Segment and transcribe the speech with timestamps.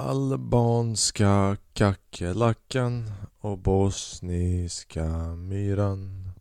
[0.00, 6.32] Albanska kackerlackan och bosniska myran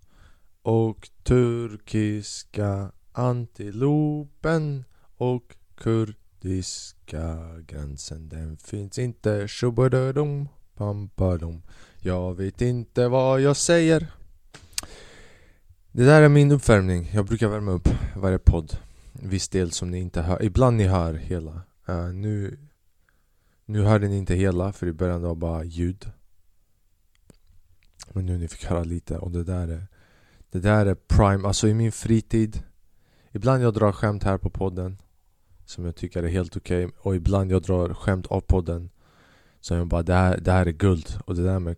[0.61, 4.83] och turkiska antilopen
[5.17, 7.37] och kurdiska
[7.67, 8.29] gränsen.
[8.29, 9.47] Den finns inte.
[9.47, 11.61] Shubadadum, pampadum
[12.01, 14.07] Jag vet inte vad jag säger.
[15.91, 18.77] Det där är min uppvärmning, jag brukar värma upp varje podd.
[19.11, 21.61] Viss del som ni inte hör, ibland ni hör hela.
[21.89, 22.57] Uh, Nu
[23.69, 26.11] nu hörde ni inte hela för i början var bara ljud.
[28.11, 29.87] Men nu ni fick höra lite och det där är
[30.49, 32.63] Det där är prime, alltså i min fritid
[33.31, 35.01] Ibland jag drar skämt här på podden
[35.65, 38.89] Som jag tycker är helt okej okay, Och ibland jag drar skämt av podden
[39.59, 41.19] Som jag bara, det här, det här är guld.
[41.25, 41.75] Och det där med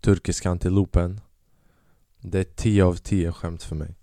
[0.00, 1.20] Turkiska antilopen
[2.20, 3.96] Det är 10 av 10 skämt för mig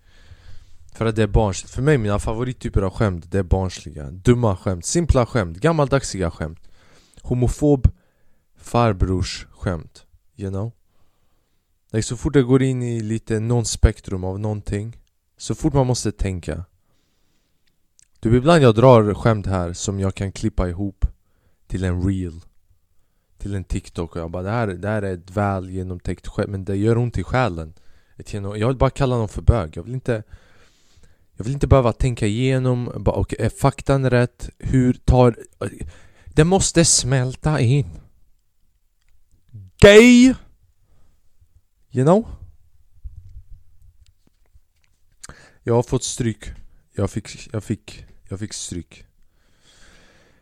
[0.96, 1.74] för att det är barnsligt.
[1.74, 6.70] För mig, mina favorittyper av skämt, det är barnsliga Dumma skämt, simpla skämt, gammaldagsiga skämt
[7.22, 7.88] Homofob
[8.58, 10.06] farbrors skämt
[10.36, 10.72] You know?
[11.92, 14.98] Like, så fort det går in i lite non-spektrum av någonting
[15.38, 16.66] Så fort man måste tänka
[18.20, 21.06] Du ibland jag drar skämt här som jag kan klippa ihop
[21.68, 22.42] Till en reel
[23.38, 26.50] Till en TikTok och jag bara det här, det här är ett väl genomtänkt skämt
[26.50, 27.74] men det gör ont i själen
[28.34, 30.24] Jag vill bara kalla någon för bög, jag vill inte
[31.38, 34.50] jag vill inte behöva tänka igenom, bara, okay, eh, är faktan rätt?
[34.60, 35.38] Hur tar...
[35.62, 35.88] Eh,
[36.26, 37.90] det måste smälta in
[39.80, 40.34] Gay!
[41.92, 42.28] You know?
[45.64, 46.52] Jag har fått stryk
[46.94, 49.06] Jag fick, jag fick, jag fick stryk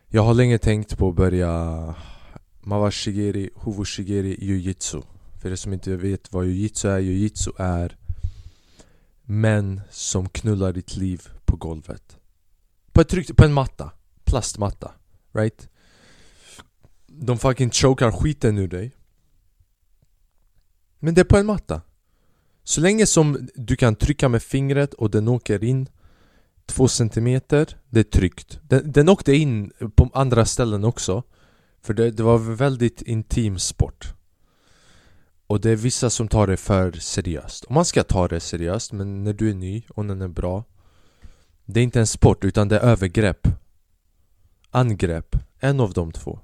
[0.08, 1.94] Jag har länge tänkt på att börja
[2.60, 5.02] Mawashigeri, Huvushigeri, Jiu-Jitsu
[5.42, 7.96] För er som inte vet vad Jiu-Jitsu är, Jiu-Jitsu är
[9.24, 12.18] Män som knullar ditt liv på golvet.
[12.92, 13.90] På, ett tryck, på en matta,
[14.24, 14.92] plastmatta,
[15.32, 15.68] right?
[17.06, 18.92] De fucking chokar skiten ur dig.
[20.98, 21.82] Men det är på en matta.
[22.64, 25.88] Så länge som du kan trycka med fingret och den åker in
[26.66, 28.58] Två centimeter, det är tryggt.
[28.62, 31.22] Den, den åkte in på andra ställen också.
[31.82, 34.14] För det, det var väldigt intim sport
[35.46, 37.64] och det är vissa som tar det för seriöst.
[37.64, 40.64] Och man ska ta det seriöst, men när du är ny och den är bra
[41.64, 43.48] Det är inte en sport, utan det är övergrepp.
[44.70, 46.38] Angrepp, en av de två.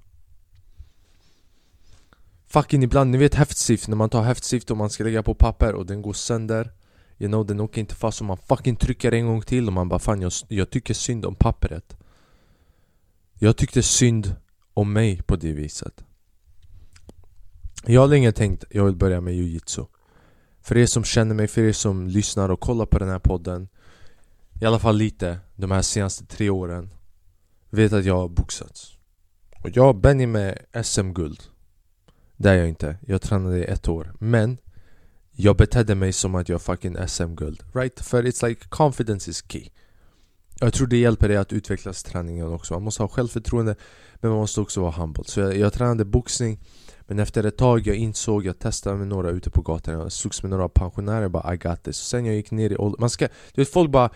[2.47, 5.75] Fucking ibland, ni vet häftstift, när man tar häftstift och man ska lägga på papper
[5.75, 6.73] och den går sönder.
[7.19, 9.89] You know, den åker inte fast och man fucking trycker en gång till och man
[9.89, 11.97] bara fan jag, jag tycker synd om pappret.
[13.39, 14.37] Jag tyckte synd
[14.75, 16.05] om mig på det viset
[17.93, 19.85] jag har länge tänkt att jag vill börja med jujitsu
[20.63, 23.69] För er som känner mig, för er som lyssnar och kollar på den här podden
[24.61, 26.91] I alla fall lite, de här senaste tre åren
[27.71, 28.97] Vet att jag har boxats
[29.63, 31.43] Och jag Benny med SM-guld
[32.37, 34.13] Det är jag inte, jag tränade i ett år.
[34.19, 34.59] Men
[35.33, 38.01] jag betedde mig som att jag fucking SM-guld Right?
[38.01, 39.69] För it's like confidence is key.
[40.61, 42.75] Jag tror det hjälper dig att utvecklas träningen också.
[42.75, 43.77] Man måste ha självförtroende
[44.15, 45.25] Men man måste också vara humble.
[45.27, 46.59] Så jag, jag tränade boxning
[47.11, 49.95] men efter ett tag jag insåg, jag testade med några ute på gatan.
[49.95, 51.97] Jag slogs med några pensionärer bara I got this.
[51.97, 54.11] Sen jag gick ner i ålder Man ska, du vet folk bara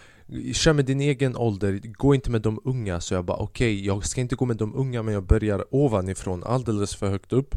[0.52, 3.00] Kör med din egen ålder, gå inte med de unga.
[3.00, 5.64] Så jag bara okej, okay, jag ska inte gå med de unga men jag börjar
[5.70, 7.54] ovanifrån alldeles för högt upp.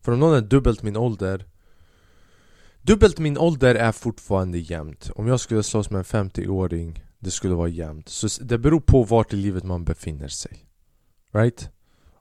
[0.00, 1.46] För om någon är dubbelt min ålder
[2.82, 5.10] Dubbelt min ålder är fortfarande jämnt.
[5.14, 8.08] Om jag skulle slåss med en 50-åring Det skulle vara jämnt.
[8.08, 10.66] Så det beror på vart i livet man befinner sig.
[11.32, 11.70] Right?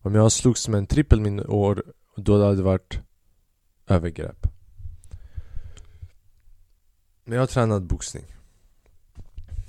[0.05, 1.83] Om jag slogs med en trippel min år
[2.15, 2.99] Då hade det varit
[3.87, 4.47] övergrepp.
[7.25, 8.23] Men jag har tränat boxning.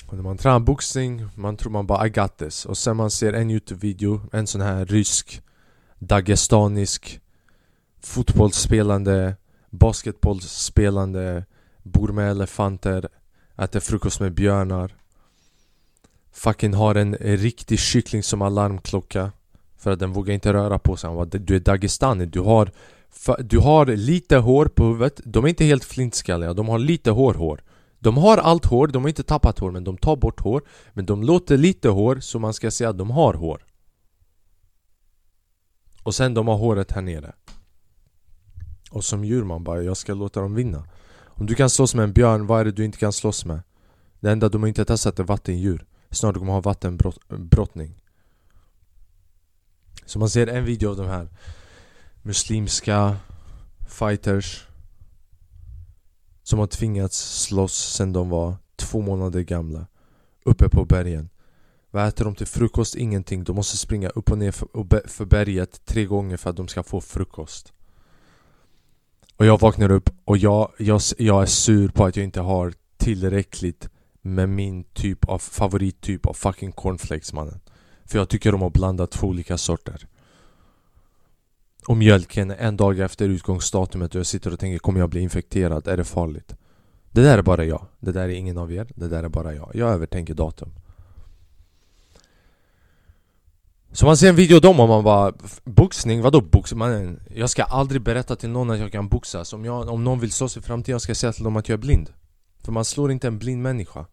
[0.06, 2.66] Och när man tränar boxning, man tror man bara I got this.
[2.66, 5.42] Och sen man ser en youtube-video, en sån här rysk
[5.98, 7.20] Dagestanisk
[8.00, 9.36] Fotbollsspelande
[9.70, 11.44] Basketbollsspelande
[11.82, 13.08] Bor med elefanter
[13.56, 14.96] Äter frukost med björnar
[16.32, 19.32] Fucking har en riktig kyckling som alarmklocka
[19.84, 21.08] för att den vågar inte röra på sig.
[21.08, 22.70] Han bara, du är Dagestani, du har
[23.38, 25.20] Du har lite hår på huvudet.
[25.24, 27.62] De är inte helt flintskalliga, de har lite hår hår.
[27.98, 30.62] De har allt hår, de har inte tappat hår men de tar bort hår.
[30.92, 33.64] Men de låter lite hår så man ska säga att de har hår.
[36.02, 37.32] Och sen de har håret här nere.
[38.90, 40.84] Och som djur man bara, jag ska låta dem vinna.
[41.24, 43.60] Om du kan slåss med en björn, vad är det du inte kan slåss med?
[44.20, 48.03] Det enda de har inte testat är vattendjur Snart kommer de ha vattenbrottning
[50.06, 51.28] så man ser en video av de här
[52.22, 53.16] muslimska
[53.88, 54.66] fighters
[56.42, 59.86] som har tvingats slåss sen de var två månader gamla
[60.44, 61.28] uppe på bergen
[61.90, 62.94] Vad äter de till frukost?
[62.94, 63.44] Ingenting.
[63.44, 66.82] De måste springa upp och ner för, för berget tre gånger för att de ska
[66.82, 67.72] få frukost.
[69.36, 72.72] Och jag vaknar upp och jag, jag, jag är sur på att jag inte har
[72.96, 73.88] tillräckligt
[74.22, 77.60] med min typ av favorittyp av fucking cornflakes mannen.
[78.04, 80.06] För jag tycker om att blanda två olika sorter.
[81.86, 85.88] Och mjölken en dag efter utgångsdatumet och jag sitter och tänker kommer jag bli infekterad?
[85.88, 86.56] Är det farligt?
[87.10, 87.86] Det där är bara jag.
[88.00, 88.86] Det där är ingen av er.
[88.94, 89.70] Det där är bara jag.
[89.74, 90.72] Jag övertänker datum.
[93.92, 95.32] Så man ser en video om och man bara
[95.64, 96.22] Boxning?
[96.22, 96.78] Vadå boxning?
[96.78, 100.20] Man, jag ska aldrig berätta till någon att jag kan boxas om, jag, om någon
[100.20, 102.10] vill slåss i framtiden ska jag säga till dem att jag är blind
[102.62, 104.06] För man slår inte en blind människa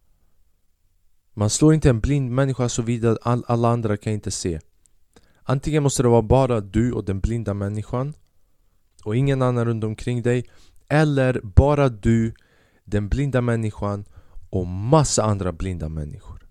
[1.33, 4.59] man slår inte en blind människa såvida all, alla andra kan inte se.
[5.43, 8.13] Antingen måste det vara bara du och den blinda människan
[9.03, 10.45] Och ingen annan runt omkring dig
[10.87, 12.33] Eller bara du,
[12.83, 14.05] den blinda människan
[14.49, 16.47] och massa andra blinda människor.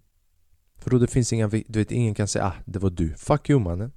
[0.79, 3.15] För då det finns inga, du vet ingen kan säga ah, det var du.
[3.15, 3.93] Fuck you mannen.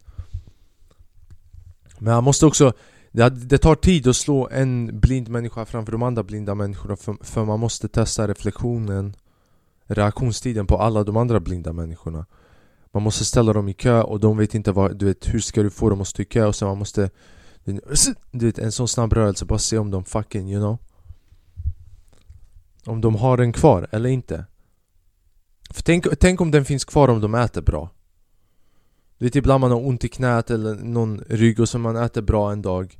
[2.00, 2.74] Men han måste också
[3.12, 7.18] det, det tar tid att slå en blind människa framför de andra blinda människorna för,
[7.21, 9.15] för man måste testa reflektionen.
[9.85, 12.25] Reaktionstiden på alla de andra blinda människorna.
[12.91, 15.63] Man måste ställa dem i kö och de vet inte vad, du vet hur ska
[15.63, 16.45] du få dem att stå i kö?
[16.45, 17.09] Och sen man måste
[18.31, 20.77] Du vet en sån snabb rörelse, bara se om de fucking you know?
[22.85, 24.45] Om de har den kvar eller inte.
[25.69, 27.89] För tänk, tänk om den finns kvar om de äter bra.
[29.18, 32.21] Du vet ibland man har ont i knät eller någon rygg och så man äter
[32.21, 33.00] bra en dag.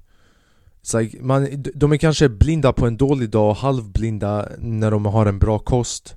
[0.94, 5.26] Like, man, De är kanske blinda på en dålig dag och halvblinda när de har
[5.26, 6.16] en bra kost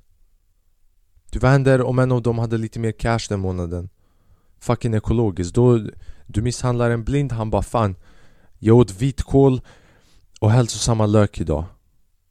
[1.29, 3.89] du, Vad händer om en av dem hade lite mer cash den månaden?
[4.59, 5.79] Fucking ekologiskt, då
[6.27, 7.95] Du misshandlar en blind, han bara fan
[8.59, 9.61] Jag åt vitkål
[10.39, 11.65] och hälsosamma lök idag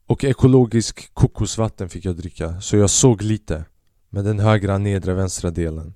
[0.06, 3.64] Och ekologisk kokosvatten fick jag dricka, så jag såg lite
[4.08, 5.94] med den högra nedre vänstra delen.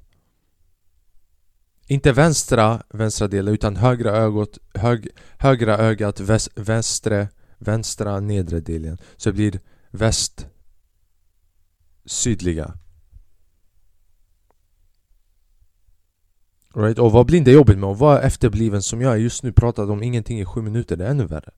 [1.87, 5.08] Inte vänstra vänstra delen utan högra ögat, hög,
[5.38, 8.99] högra ögat väs, vänstre, vänstra nedre delen.
[9.17, 9.61] Så det blir
[9.91, 10.47] väst
[12.05, 12.75] sydliga.
[16.75, 16.99] Right?
[16.99, 19.93] Och vad blind är jobbigt med att vara efterbliven som jag är just nu pratade
[19.93, 21.50] om ingenting i sju minuter, det är ännu värre.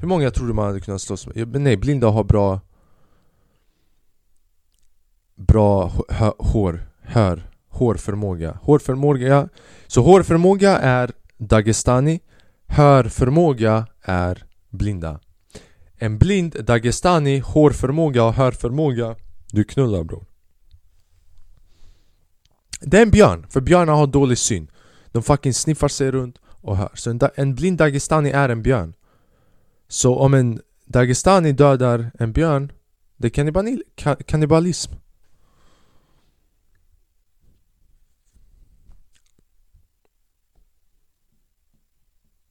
[0.00, 1.60] Hur många tror du man hade kunnat slåss med?
[1.60, 2.60] Nej, blinda har bra
[5.36, 5.92] bra
[6.38, 8.58] hår, hör, hårförmåga.
[8.62, 9.48] Hårförmåga,
[9.86, 12.20] så hårförmåga är Dagestani,
[12.66, 15.20] hörförmåga är blinda.
[15.96, 19.16] En blind Dagestani, hårförmåga och hörförmåga,
[19.52, 20.24] du knullar bror.
[22.80, 24.70] Det är en björn, för björnar har dålig syn.
[25.06, 26.90] De fucking sniffar sig runt och hör.
[26.94, 28.94] Så en, en blind Dagestani är en björn.
[29.88, 32.72] Så om en Dagestani dödar en björn,
[33.16, 34.92] det är kannibalism.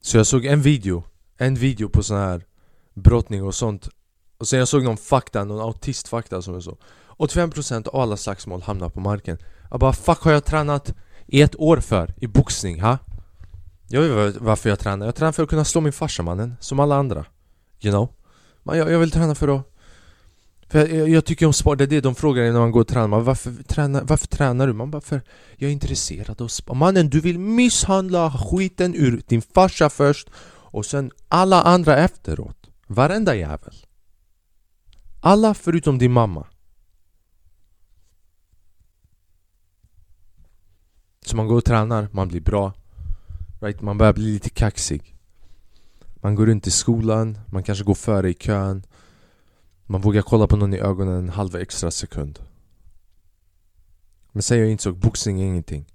[0.02, 1.04] Så jag såg en video,
[1.38, 2.46] en video på sån här
[2.94, 3.90] brottning och sånt
[4.38, 6.78] Och sen jag såg någon fakta, någon autistfakta som jag såg
[7.18, 9.38] 85% av alla slagsmål hamnar på marken.
[9.70, 10.94] Jag bara fuck har jag tränat
[11.28, 12.14] i ett år för?
[12.18, 12.98] I boxning, ha?
[13.88, 16.80] Jag vet varför jag tränar, jag tränar för att kunna slå min farsa mannen, som
[16.80, 17.26] alla andra.
[17.82, 18.10] You know?
[18.64, 19.72] Men jag, jag vill träna för att
[20.68, 22.88] för jag, jag, tycker om sport, det är det de frågar när man går och
[22.88, 23.08] tränar.
[23.08, 24.74] Man, varför, tränar, varför tränar du?
[24.74, 25.22] Man bara för
[25.58, 30.86] jag är intresserad av sport Mannen du vill misshandla skiten ur din farsa först och
[30.86, 32.58] sen alla andra efteråt.
[32.88, 33.74] Varenda jävel.
[35.22, 36.48] Alla förutom din mamma.
[41.26, 42.74] Så man går och tränar, man blir bra.
[43.60, 43.82] Right?
[43.82, 45.16] Man börjar bli lite kaxig.
[46.16, 48.86] Man går runt i skolan, man kanske går före i kön.
[49.86, 52.40] Man vågar kolla på någon i ögonen en halv extra sekund.
[54.32, 55.86] Men sen jag insåg, boxning är ingenting.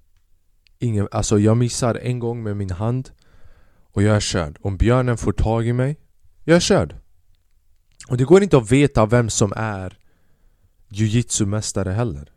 [0.79, 3.11] Ingen, Alltså jag missar en gång med min hand
[3.93, 4.59] Och jag är körd.
[4.61, 5.97] Om björnen får tag i mig
[6.45, 6.97] Jag är körd.
[8.09, 9.99] Och det går inte att veta vem som är
[10.89, 12.33] jujitsu-mästare heller.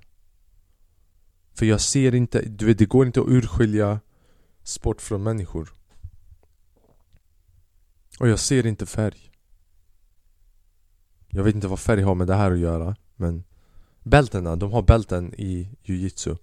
[1.54, 4.00] För jag ser inte, du vet det går inte att urskilja
[4.64, 5.74] sport från människor.
[8.20, 9.32] Och jag ser inte färg.
[11.30, 13.44] Jag vet inte vad färg har med det här att göra Men
[14.04, 16.36] Bältena, de har bälten i jujitsu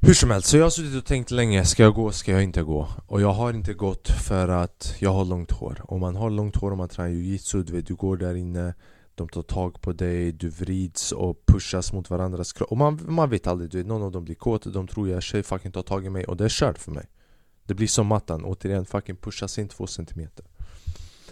[0.00, 2.42] Hur som helst, så jag har suttit och tänkt länge Ska jag gå, ska jag
[2.42, 2.88] inte gå?
[3.06, 5.80] Och jag har inte gått för att jag har långt hår.
[5.84, 8.74] Om man har långt hår och man tränar jujitsu Du vet, du går där inne
[9.16, 12.70] de tar tag på dig, du vrids och pushas mot varandras kropp.
[12.70, 15.22] Och man, man vet aldrig, du vet, någon av dem blir kåt De tror jag
[15.22, 16.24] tjej fucking tar tag i mig.
[16.24, 17.06] Och det är kört för mig.
[17.64, 20.44] Det blir som mattan, återigen fucking pushas in två centimeter.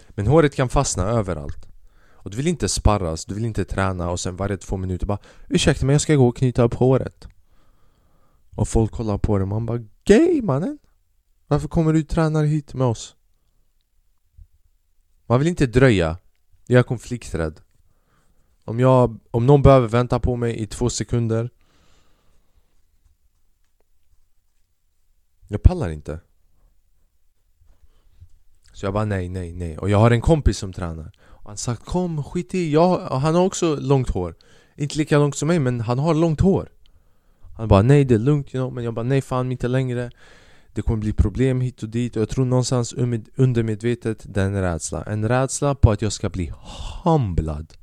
[0.09, 1.67] Men håret kan fastna överallt.
[2.11, 5.19] Och du vill inte sparras, du vill inte träna och sen varje två minuter bara
[5.49, 7.27] Ursäkta mig jag ska gå och knyta upp håret.
[8.55, 10.79] Och folk kollar på dig, man bara Gay mannen!
[11.47, 13.15] Varför kommer du träna hit med oss?
[15.25, 16.17] Man vill inte dröja.
[16.67, 17.61] Jag är konflikträdd.
[18.65, 21.49] Om jag, om någon behöver vänta på mig i två sekunder.
[25.47, 26.19] Jag pallar inte.
[28.73, 29.77] Så jag bara nej, nej, nej.
[29.77, 31.11] Och jag har en kompis som tränar.
[31.21, 34.35] Och Han sagt kom, skit i, jag, han har också långt hår.
[34.75, 36.69] Inte lika långt som mig men han har långt hår.
[37.57, 38.73] Han bara nej det är lugnt you know?
[38.73, 40.11] Men jag bara nej fan inte längre.
[40.73, 42.15] Det kommer bli problem hit och dit.
[42.15, 42.93] Och jag tror någonstans
[43.35, 45.03] undermedvetet det är en rädsla.
[45.03, 46.53] En rädsla på att jag ska bli
[47.03, 47.73] humblad.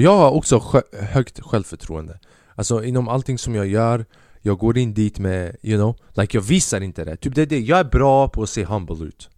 [0.00, 2.18] Och jag har också högt självförtroende
[2.54, 4.04] Alltså inom allting som jag gör
[4.40, 7.16] jag går in dit med, you know, like jag visar inte det.
[7.16, 9.28] Typ det är det, jag är bra på att se humble ut.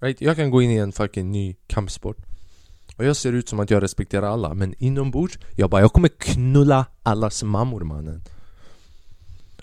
[0.00, 0.20] Right?
[0.20, 2.16] Jag kan gå in i en fucking ny kampsport
[2.96, 6.08] och jag ser ut som att jag respekterar alla men inombords, jag bara jag kommer
[6.08, 8.22] knulla allas mammor mannen.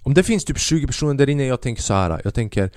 [0.01, 2.21] Om det finns typ 20 personer där inne, jag tänker så här.
[2.23, 2.71] jag tänker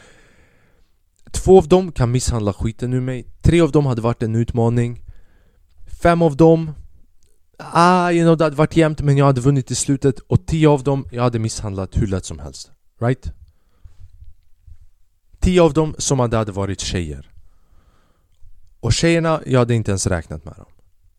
[1.31, 5.03] Två av dem kan misshandla skiten ur mig, tre av dem hade varit en utmaning
[6.03, 6.73] Fem av dem
[7.61, 10.69] ah, you know, det hade varit jämnt men jag hade vunnit i slutet och tio
[10.69, 12.71] av dem, jag hade misshandlat hur lätt som helst.
[13.01, 13.33] Right?
[15.39, 17.31] Tio av dem som hade, hade varit tjejer.
[18.81, 20.67] Och tjejerna, jag hade inte ens räknat med dem.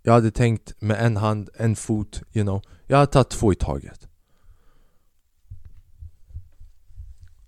[0.04, 2.62] Jag hade tänkt med en hand, en fot, you know.
[2.88, 4.08] Jag hade tagit två i taget.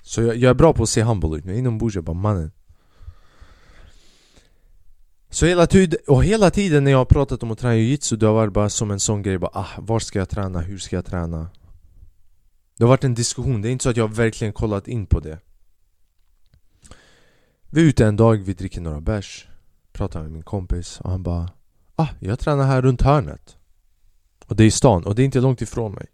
[0.01, 2.51] Så jag, jag är bra på att se humble ut, men inombords jag bara mannen
[5.33, 8.25] så hela tid, och hela tiden när jag har pratat om att träna jujutsu det
[8.25, 10.59] har varit bara som en sån grej bara ah, var ska jag träna?
[10.59, 11.49] Hur ska jag träna?
[12.77, 15.19] Det har varit en diskussion, det är inte så att jag verkligen kollat in på
[15.19, 15.39] det.
[17.69, 19.47] Vi är ute en dag, vi dricker några bärs
[19.91, 21.49] Pratar med min kompis och han bara
[21.95, 23.57] Ah, jag tränar här runt hörnet.
[24.45, 26.07] Och det är i stan och det är inte långt ifrån mig.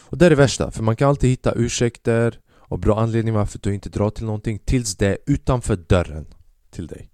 [0.00, 3.58] Och det är det värsta, för man kan alltid hitta ursäkter och bra anledningar varför
[3.62, 6.26] du inte drar till någonting tills det är utanför dörren
[6.70, 7.10] till dig.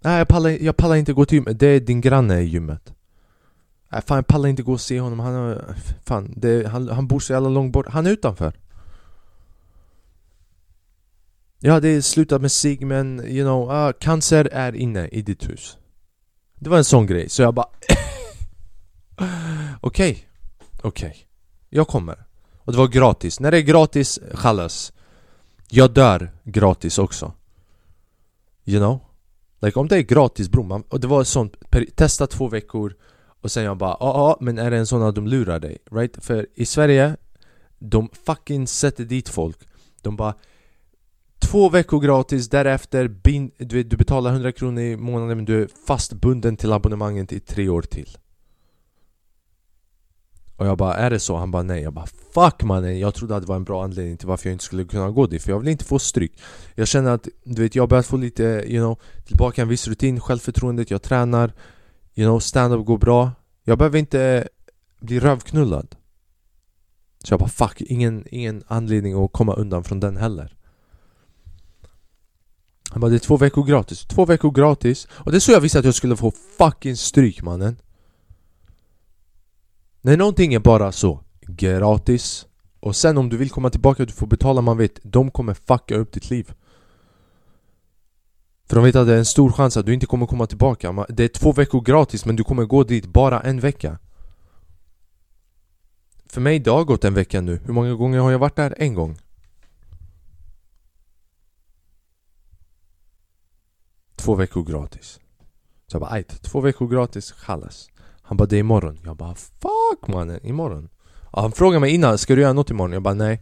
[0.00, 2.94] Nej jag pallar, jag pallar inte gå till gymmet, det är din granne i gymmet.
[3.88, 5.74] Nej fan jag pallar inte gå och se honom, han, har...
[6.04, 8.52] fan, det, han, han bor så jävla långt bort, han är utanför.
[11.58, 15.48] Ja det är slutat med sig men you know, uh, cancer är inne i ditt
[15.48, 15.78] hus.
[16.54, 17.66] Det var en sån grej, så jag bara
[19.80, 20.28] Okej,
[20.82, 21.08] okej.
[21.08, 21.22] Okay.
[21.68, 22.24] Jag kommer.
[22.58, 24.92] Och det var gratis, när det är gratis, chalas
[25.68, 27.32] Jag dör gratis också.
[28.64, 29.05] You know?
[29.60, 31.56] Like om det är gratis bror, man, och det var sånt,
[31.94, 32.94] testa två veckor
[33.40, 35.78] och sen jag bara ja ah, men är det en sån att de lurar dig?
[35.90, 36.24] Right?
[36.24, 37.16] För i Sverige,
[37.78, 39.58] de fucking sätter dit folk
[40.02, 40.34] De bara
[41.38, 45.68] Två veckor gratis, därefter bin, du, du betalar 100 kronor i månaden men du är
[45.86, 48.16] fastbunden till abonnemanget i tre år till
[50.56, 51.36] och jag bara, är det så?
[51.36, 51.82] Han bara nej.
[51.82, 54.54] Jag bara fuck mannen Jag trodde att det var en bra anledning till varför jag
[54.54, 56.32] inte skulle kunna gå dit För jag vill inte få stryk.
[56.74, 59.88] Jag känner att, du vet, jag har börjat få lite, you know Tillbaka en viss
[59.88, 61.52] rutin, självförtroendet, jag tränar
[62.18, 63.30] You know, stand-up går bra.
[63.64, 64.48] Jag behöver inte
[65.00, 65.96] bli rövknullad.
[67.24, 70.56] Så jag bara fuck, ingen, ingen anledning att komma undan från den heller.
[72.90, 75.08] Han bara det är två veckor gratis, två veckor gratis.
[75.10, 77.76] Och det är så jag visste att jag skulle få fucking stryk mannen
[80.06, 82.46] när någonting är bara så gratis
[82.80, 85.96] och sen om du vill komma tillbaka du får betala, man vet De kommer fucka
[85.96, 86.52] upp ditt liv.
[88.68, 91.06] För de vet att det är en stor chans att du inte kommer komma tillbaka.
[91.08, 93.98] Det är två veckor gratis men du kommer gå dit bara en vecka.
[96.26, 98.74] För mig det har gått en vecka nu, hur många gånger har jag varit där?
[98.78, 99.18] En gång.
[104.16, 105.20] Två veckor gratis.
[105.86, 107.88] Så jag bara ajt, två veckor gratis, chalas.
[108.26, 108.98] Han bara det är imorgon.
[109.04, 109.34] Jag bara
[109.90, 110.88] fuck mannen, imorgon
[111.32, 112.92] ja, Han frågade mig innan, ska du göra något imorgon?
[112.92, 113.40] Jag bara nej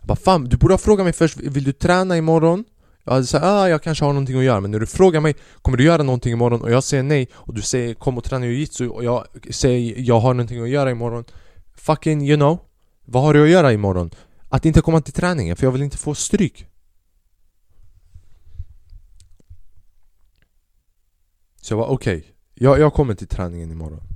[0.00, 2.64] Jag bara fan, du borde ha frågat mig först, vill du träna imorgon?
[3.04, 5.34] Jag hade sagt ah, jag kanske har någonting att göra men när du frågar mig
[5.62, 6.62] Kommer du göra någonting imorgon?
[6.62, 10.20] Och jag säger nej och du säger kom och träna jujutsu och jag säger jag
[10.20, 11.24] har någonting att göra imorgon
[11.74, 12.58] Fucking you know
[13.04, 14.10] Vad har du att göra imorgon?
[14.48, 16.66] Att inte komma till träningen för jag vill inte få stryk
[21.60, 22.30] Så jag var okej okay.
[22.54, 24.13] jag, jag kommer till träningen imorgon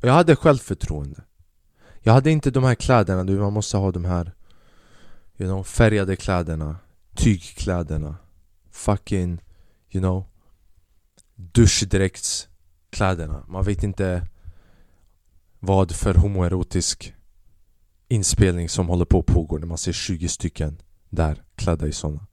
[0.00, 1.24] Jag hade självförtroende.
[2.00, 4.32] Jag hade inte de här kläderna, du, man måste ha de här
[5.40, 6.76] You know, färgade kläderna
[7.14, 8.16] Tygkläderna
[8.70, 9.42] Fucking,
[9.90, 10.24] you know
[11.34, 13.44] Duschdräktskläderna.
[13.48, 14.26] Man vet inte
[15.58, 17.14] vad för homoerotisk
[18.08, 22.26] inspelning som håller på att pågå när man ser 20 stycken där klädda i såna.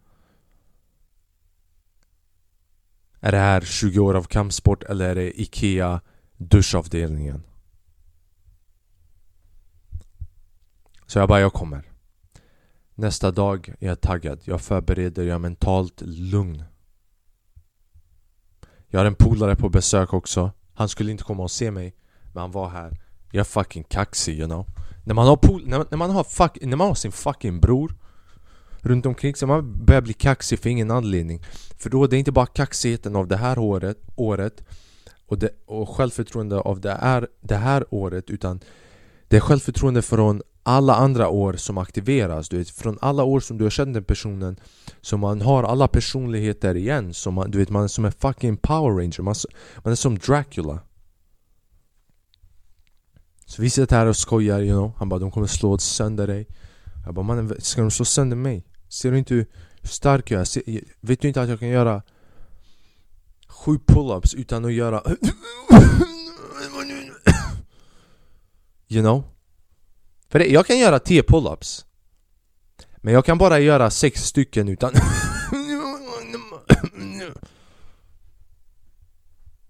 [3.19, 6.01] Är det här 20 år av kampsport eller är det IKEA
[6.37, 7.43] duschavdelningen?
[11.05, 11.83] Så jag bara, jag kommer.
[12.95, 16.63] Nästa dag är jag taggad, jag förbereder, jag är mentalt lugn.
[18.87, 20.51] Jag har en polare på besök också.
[20.73, 21.95] Han skulle inte komma och se mig,
[22.33, 22.99] men han var här.
[23.31, 24.65] Jag är fucking kaxig you know.
[25.03, 27.95] När man har, pol när, när man har, fuck när man har sin fucking bror
[28.79, 31.43] runt omkring sig, man börjar bli kaxig för ingen anledning.
[31.77, 34.63] För då är det inte bara kaxigheten av det här året, året
[35.25, 38.59] och, det, och självförtroende av det här, det här året utan
[39.27, 42.49] det är självförtroende från alla andra år som aktiveras.
[42.49, 44.59] Du vet, från alla år som du har känt den personen
[45.01, 47.13] Så man har alla personligheter igen.
[47.13, 49.21] Så man, du vet, man är som en fucking power ranger.
[49.21, 49.35] Man,
[49.83, 50.79] man är som Dracula.
[53.45, 54.91] Så vi sitter här och skojar, you know.
[54.97, 56.47] Han bara de kommer slå sönder dig.
[57.05, 58.65] Jag bara mannen, ska de slå sönder mig?
[58.89, 59.45] Ser du inte hur
[59.83, 60.81] stark jag är?
[61.01, 62.01] vet du inte att jag kan göra
[63.47, 65.03] sju pull-ups utan att göra
[68.87, 69.34] You know?
[70.35, 71.85] För det, jag kan göra 10 pull-ups.
[72.97, 74.93] Men jag kan bara göra 6 stycken utan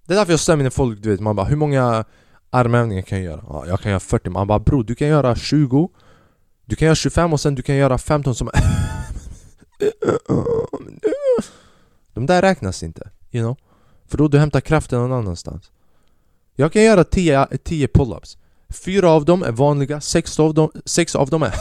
[0.05, 2.05] Det är därför jag stämmer när folk, du vet, man bara hur många
[2.49, 3.43] armhävningar kan jag göra?
[3.47, 5.89] Ja, jag kan göra 40, man bara bror du kan göra 20
[6.65, 8.49] Du kan göra 25 och sen du kan göra 15 som
[12.13, 13.57] De där räknas inte, you know?
[14.07, 15.71] För då du hämtar kraften någon annanstans.
[16.55, 18.37] Jag kan göra 10, 10 pull-ups.
[18.75, 21.53] Fyra av dem är vanliga, sex av dem, sex av dem är...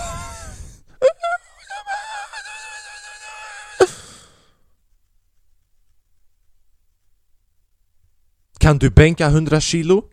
[8.59, 10.05] Kan du bänka 100 kilo?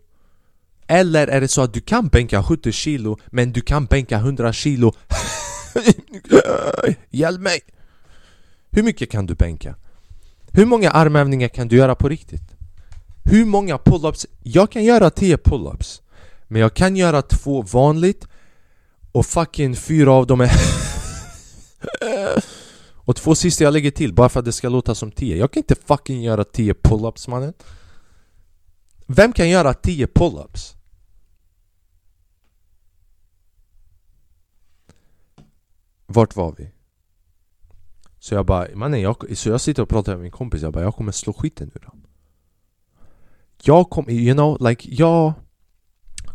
[0.86, 4.52] Eller är det så att du kan bänka 70 kilo men du kan bänka 100
[4.52, 4.92] kilo?
[7.10, 7.60] Hjälp mig!
[8.70, 9.74] Hur mycket kan du bänka?
[10.52, 12.52] Hur många armhävningar kan du göra på riktigt?
[13.24, 14.26] Hur många pull-ups?
[14.42, 16.01] Jag kan göra 10 pull-ups
[16.52, 18.28] men jag kan göra två vanligt
[19.12, 20.50] och fucking fyra av dem är
[23.04, 25.52] Och två sista jag lägger till bara för att det ska låta som tio Jag
[25.52, 27.54] kan inte fucking göra tio pull-ups mannen
[29.06, 30.76] Vem kan göra tio pull-ups?
[36.06, 36.70] Vart var vi?
[38.18, 40.84] Så jag bara, mannen jag, så jag sitter och pratar med min kompis, jag bara
[40.84, 42.06] jag kommer slå skiten ur dem
[43.62, 45.32] Jag kommer, you know, like jag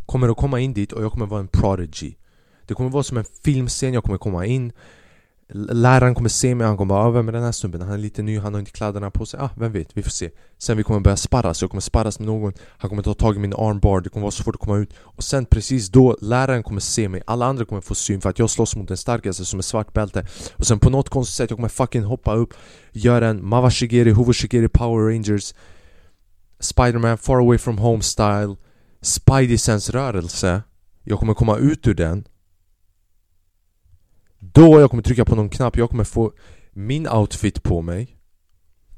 [0.08, 2.14] kommer att komma in dit och jag kommer vara en prodigy.
[2.66, 4.72] Det kommer vara som en filmscen, jag kommer komma in.
[5.54, 7.82] Läraren kommer se mig, han kommer bara ah, 'Vem är den här snubben?
[7.82, 9.98] Han är lite ny, han har inte kläderna på sig' Ah, vem vet?
[9.98, 10.30] Vi får se.
[10.58, 12.54] Sen vi kommer börja sparras, jag kommer sparras med någon.
[12.78, 14.94] Han kommer ta tag i min armbar, det kommer vara svårt att komma ut.
[15.00, 17.22] Och sen precis då, läraren kommer se mig.
[17.28, 19.94] Alla andra kommer få syn för att jag slåss mot den starkaste som är svart
[19.94, 20.26] bälte.
[20.56, 22.54] Och sen på något konstigt sätt, jag kommer fucking hoppa upp
[22.92, 25.54] Göra en Mawashigiri, Hovoshigiri Power Rangers
[26.60, 28.56] Spiderman Far Away From Home Style.
[29.02, 30.64] Spidey Sense rörelse
[31.04, 32.28] Jag kommer komma ut ur den.
[34.40, 36.34] Då jag kommer trycka på någon knapp, jag kommer få
[36.72, 38.18] min outfit på mig.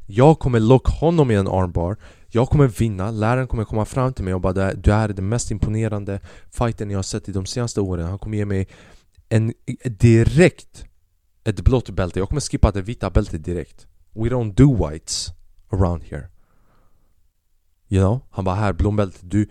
[0.08, 1.98] Jag kommer locka honom i en armbar.
[2.28, 5.52] Jag kommer vinna, läraren kommer komma fram till mig och bara Du är den mest
[5.52, 6.20] imponerande
[6.52, 8.06] fighten jag har sett i de senaste åren.
[8.06, 8.68] Han kommer ge mig
[9.30, 10.86] en direkt
[11.44, 13.88] ett blått bälte, jag kommer skippa det vita bältet direkt.
[14.14, 15.30] We don't do whites
[15.70, 16.28] around here.
[17.90, 18.22] You know?
[18.32, 19.50] Han bara här, blombältet, du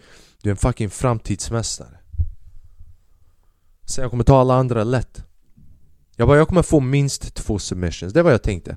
[0.49, 1.99] du är en fucking framtidsmästare.
[3.85, 5.25] Sen jag kommer ta alla andra lätt.
[6.17, 8.77] Jag bara, jag kommer få minst två submissions, det var vad jag tänkte.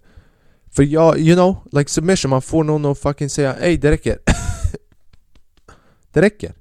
[0.66, 4.20] För jag, you know, like submission, man får någon att fucking säga Ey det räcker.
[6.12, 6.54] Det räcker.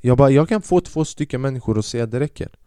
[0.00, 2.58] Jag bara, jag kan få två stycken människor att säga det räcker.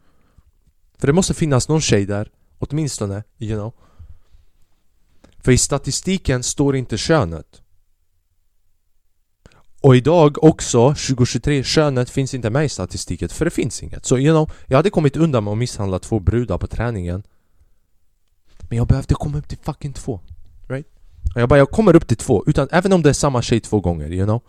[0.97, 3.73] För det måste finnas någon tjej där, åtminstone, you know.
[5.37, 7.60] För i statistiken står inte könet
[9.81, 14.05] och idag också, 2023, könet finns inte med i statistiken för det finns inget.
[14.05, 17.23] Så you know, jag hade kommit undan med att misshandla två brudar på träningen.
[18.69, 20.19] Men jag behövde komma upp till fucking två.
[20.67, 20.87] Right?
[21.35, 23.59] Och jag bara, jag kommer upp till två, utan, även om det är samma tjej
[23.59, 24.41] två gånger, you know?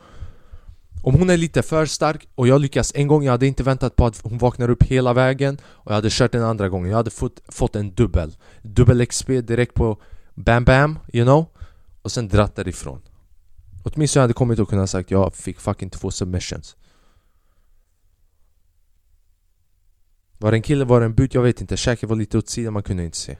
[1.02, 3.96] Om hon är lite för stark och jag lyckas en gång, jag hade inte väntat
[3.96, 6.96] på att hon vaknar upp hela vägen och jag hade kört den andra gången, jag
[6.96, 10.00] hade fått, fått en dubbel Dubbel XP direkt på
[10.34, 11.46] bam bam, you know?
[12.02, 13.00] Och sen dratt därifrån
[13.82, 16.76] Åtminstone jag hade kommit och kunnat sagt jag fick fucking två submissions.
[20.38, 21.34] Var det en kille, var det en but?
[21.34, 23.36] Jag vet inte, käken var lite åt sidan, man kunde inte se.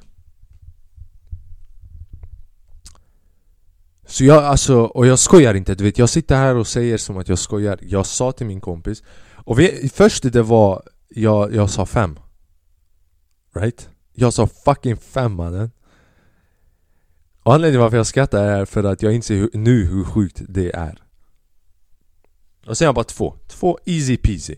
[4.07, 5.99] Så jag alltså, och jag skojar inte, du vet.
[5.99, 7.79] Jag sitter här och säger som att jag skojar.
[7.83, 9.03] Jag sa till min kompis
[9.35, 12.19] Och vi, först det var, jag, jag sa fem.
[13.55, 13.89] Right?
[14.13, 15.71] Jag sa fucking fem mannen.
[17.43, 20.77] Och anledningen varför jag skrattar är för att jag inser hur, nu hur sjukt det
[20.77, 21.03] är.
[22.67, 24.57] Och sen har jag bara två, två easy peasy.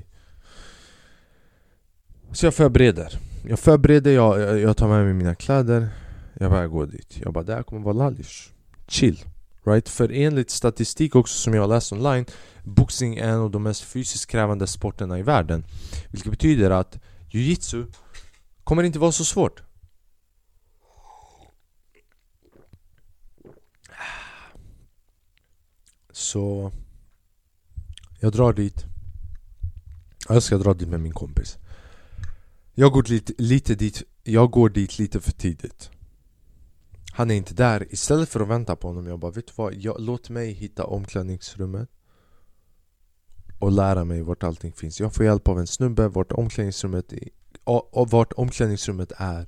[2.33, 3.19] Så jag förbereder.
[3.49, 5.89] Jag förbereder, jag, jag, jag tar med mig mina kläder.
[6.35, 7.19] Jag bara går dit.
[7.23, 8.51] Jag bara, det här kommer vara lallish
[8.89, 9.25] Chill.
[9.65, 9.89] Right?
[9.89, 12.27] För enligt statistik också som jag har läst online
[12.65, 15.65] Boxning är en av de mest fysiskt krävande sporterna i världen.
[16.11, 16.99] Vilket betyder att
[17.31, 17.87] Jiu-Jitsu
[18.65, 19.63] kommer inte vara så svårt.
[26.15, 26.73] Så
[28.21, 28.85] Jag drar dit.
[30.29, 31.59] Jag ska dra dit med min kompis.
[32.75, 35.91] Jag går dit lite dit Jag går dit lite för tidigt.
[37.13, 37.93] Han är inte där.
[37.95, 39.75] Istället för att vänta på honom Jag bara vet du vad?
[39.75, 41.89] Jag, låt mig hitta omklädningsrummet
[43.59, 45.01] Och lära mig vart allting finns.
[45.01, 47.29] Jag får hjälp av en snubbe vart omklädningsrummet är,
[47.65, 49.47] och, och vart omklädningsrummet är.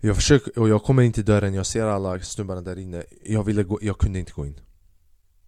[0.00, 3.04] Jag försöker, och jag kommer in till dörren, jag ser alla snubbarna där inne.
[3.22, 4.60] Jag ville gå, jag kunde inte gå in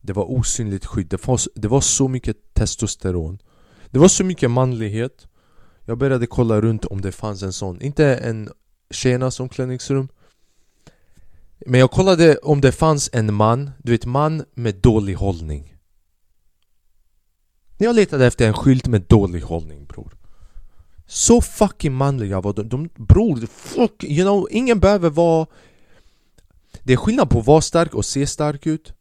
[0.07, 3.39] det var osynligt skydd, det var, det var så mycket testosteron.
[3.91, 5.27] Det var så mycket manlighet.
[5.85, 8.49] Jag började kolla runt om det fanns en sån, inte en
[8.91, 10.09] tjejernas omklädningsrum
[11.67, 15.77] Men jag kollade om det fanns en man, du vet man med dålig hållning.
[17.79, 20.17] Jag letade efter en skylt med dålig hållning bror.
[21.07, 25.47] Så fucking manliga var de, de bror, fuck, you know, ingen behöver vara
[26.83, 28.93] Det är skillnad på att vara stark och se stark ut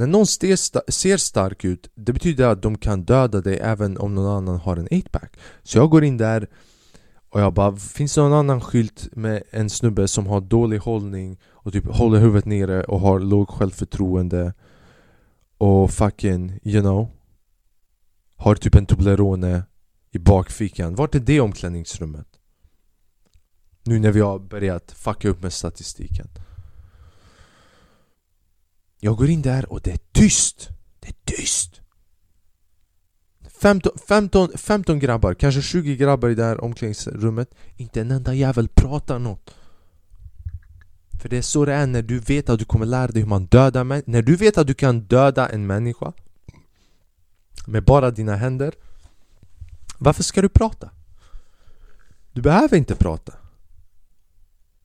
[0.00, 4.36] när någon ser stark ut, det betyder att de kan döda dig även om någon
[4.36, 6.48] annan har en 8-pack Så jag går in där
[7.28, 11.38] och jag bara, finns det någon annan skylt med en snubbe som har dålig hållning
[11.44, 14.54] och typ håller huvudet nere och har låg självförtroende
[15.58, 17.08] och fucking, you know
[18.36, 19.62] Har typ en Toblerone
[20.10, 20.94] i bakfickan?
[20.94, 22.26] Vart är det omklädningsrummet?
[23.84, 26.28] Nu när vi har börjat fucka upp med statistiken
[29.00, 30.68] jag går in där och det är tyst!
[31.00, 31.80] Det är tyst!
[33.60, 38.68] 15, 15, 15 grabbar, kanske 20 grabbar i det här omklädningsrummet Inte en enda jävel
[38.68, 39.54] pratar något
[41.20, 43.28] För det är så det är när du vet att du kommer lära dig hur
[43.28, 46.12] man dödar människor När du vet att du kan döda en människa
[47.66, 48.74] Med bara dina händer
[49.98, 50.90] Varför ska du prata?
[52.32, 53.32] Du behöver inte prata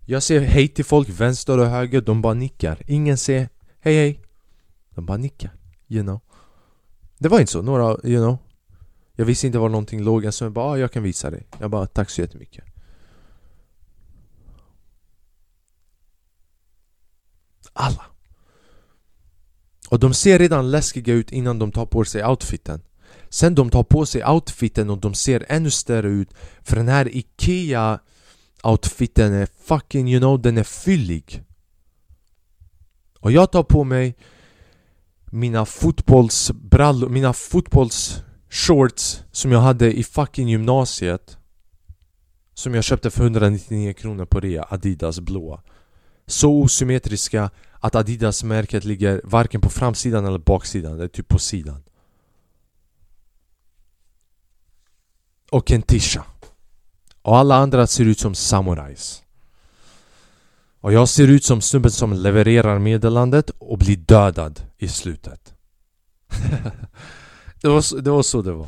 [0.06, 3.49] Jag ser hej till folk vänster och höger, de bara nickar Ingen ser
[3.86, 4.21] Hej hej!
[4.89, 5.52] De bara nickar,
[5.88, 6.19] you know.
[7.17, 8.38] Det var inte så, några, you know.
[9.15, 11.48] Jag visste inte var någonting låg, så jag bara ah, jag kan visa dig.
[11.60, 12.63] Jag bara tack så jättemycket.
[17.74, 18.06] Alla!
[19.89, 22.82] Och de ser redan läskiga ut innan de tar på sig outfiten.
[23.30, 27.15] Sen de tar på sig outfiten och de ser ännu större ut För den här
[27.17, 28.00] IKEA
[28.63, 31.45] outfiten är fucking, you know, den är fyllig
[33.26, 34.16] och jag tar på mig
[35.26, 41.38] mina fotbollsbrallor, mina fotbollsshorts som jag hade i fucking gymnasiet
[42.54, 45.62] Som jag köpte för 199 kronor på rea, Adidas blåa
[46.26, 51.84] Så osymmetriska att Adidas-märket ligger varken på framsidan eller baksidan, det är typ på sidan.
[55.52, 56.26] Och en tisha.
[57.22, 59.25] Och alla andra ser ut som samurais
[60.86, 65.54] och jag ser ut som snubben som levererar meddelandet och blir dödad i slutet.
[67.62, 68.67] Det, var, det var så det var.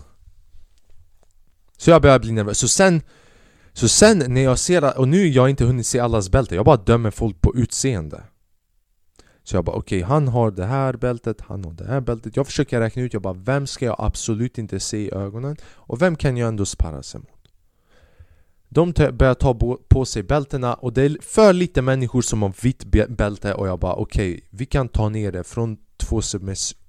[1.77, 3.01] Så jag började bli nervös, så sen
[3.73, 6.65] Så sen när jag ser, och nu har jag inte hunnit se allas bälte, jag
[6.65, 8.23] bara dömer folk på utseende.
[9.43, 12.35] Så jag bara okej, okay, han har det här bältet, han har det här bältet.
[12.35, 15.57] Jag försöker räkna ut, jag bara vem ska jag absolut inte se i ögonen?
[15.65, 17.36] Och vem kan jag ändå sparra sig mot?
[18.69, 22.85] De börjar ta på sig bältena och det är för lite människor som har vitt
[23.09, 26.21] bälte och jag bara okej, okay, vi kan ta ner det från två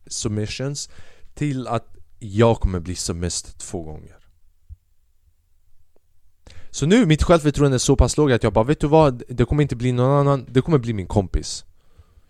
[0.06, 0.88] submissions
[1.34, 4.16] till att jag kommer bli submissed två gånger
[6.70, 9.22] Så nu mitt självförtroende är så pass lågt att jag bara vet du vad?
[9.28, 11.64] Det kommer inte bli någon annan, det kommer bli min kompis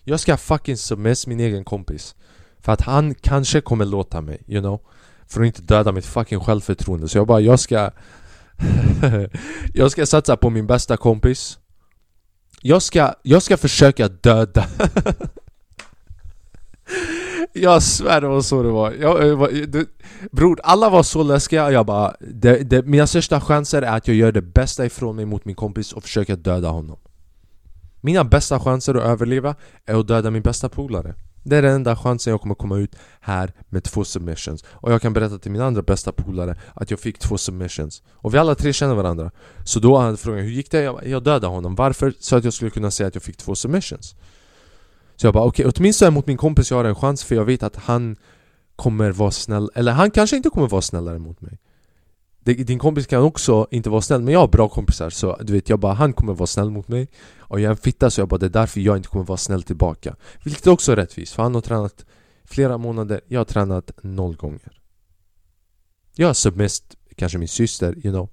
[0.05, 2.15] Jag ska fucking submiss min egen kompis
[2.59, 4.81] För att han kanske kommer låta mig, you know?
[5.27, 7.91] För att inte döda mitt fucking självförtroende Så jag bara, jag ska
[9.75, 11.59] jag ska satsa på min bästa kompis.
[12.61, 14.67] Jag ska, jag ska försöka döda.
[17.53, 19.87] Jag svär det var så det var, jag, det,
[20.33, 24.17] Bror, alla var så läskiga, jag bara det, det, Mina största chanser är att jag
[24.17, 26.99] gör det bästa ifrån mig mot min kompis och försöker döda honom.
[28.01, 29.55] Mina bästa chanser att överleva
[29.87, 32.97] är att döda min bästa polare det är den enda chansen jag kommer komma ut
[33.21, 34.65] här med två submissions.
[34.69, 38.03] Och jag kan berätta till min andra bästa polare att jag fick två submissions.
[38.11, 39.31] Och vi alla tre känner varandra.
[39.65, 40.83] Så då hade han frågat hur gick det?
[40.83, 41.75] Jag, jag dödade honom.
[41.75, 42.15] Varför?
[42.19, 44.15] Så att jag skulle kunna säga att jag fick två submissions.
[45.17, 47.45] Så jag bara okej, okay, åtminstone mot min kompis jag har en chans för jag
[47.45, 48.17] vet att han
[48.77, 49.71] kommer vara snäll.
[49.75, 51.59] Eller han kanske inte kommer vara snällare mot mig.
[52.45, 55.11] Din kompis kan också inte vara snäll men jag har bra kompisar.
[55.11, 57.09] Så du vet jag bara han kommer vara snäll mot mig.
[57.49, 59.39] Och jag är en fitta så jag bara det är därför jag inte kommer vara
[59.39, 60.17] snäll tillbaka.
[60.45, 62.07] Vilket också är rättvist för han har tränat
[62.45, 64.81] flera månader, jag har tränat noll gånger.
[66.15, 68.29] Jag har submist kanske min syster, you know.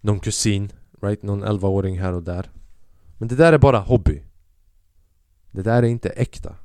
[0.00, 0.72] Någon kusin,
[1.02, 1.22] right?
[1.22, 2.50] Någon 11-åring här och där.
[3.18, 4.22] Men det där är bara hobby.
[5.50, 6.56] Det där är inte äkta.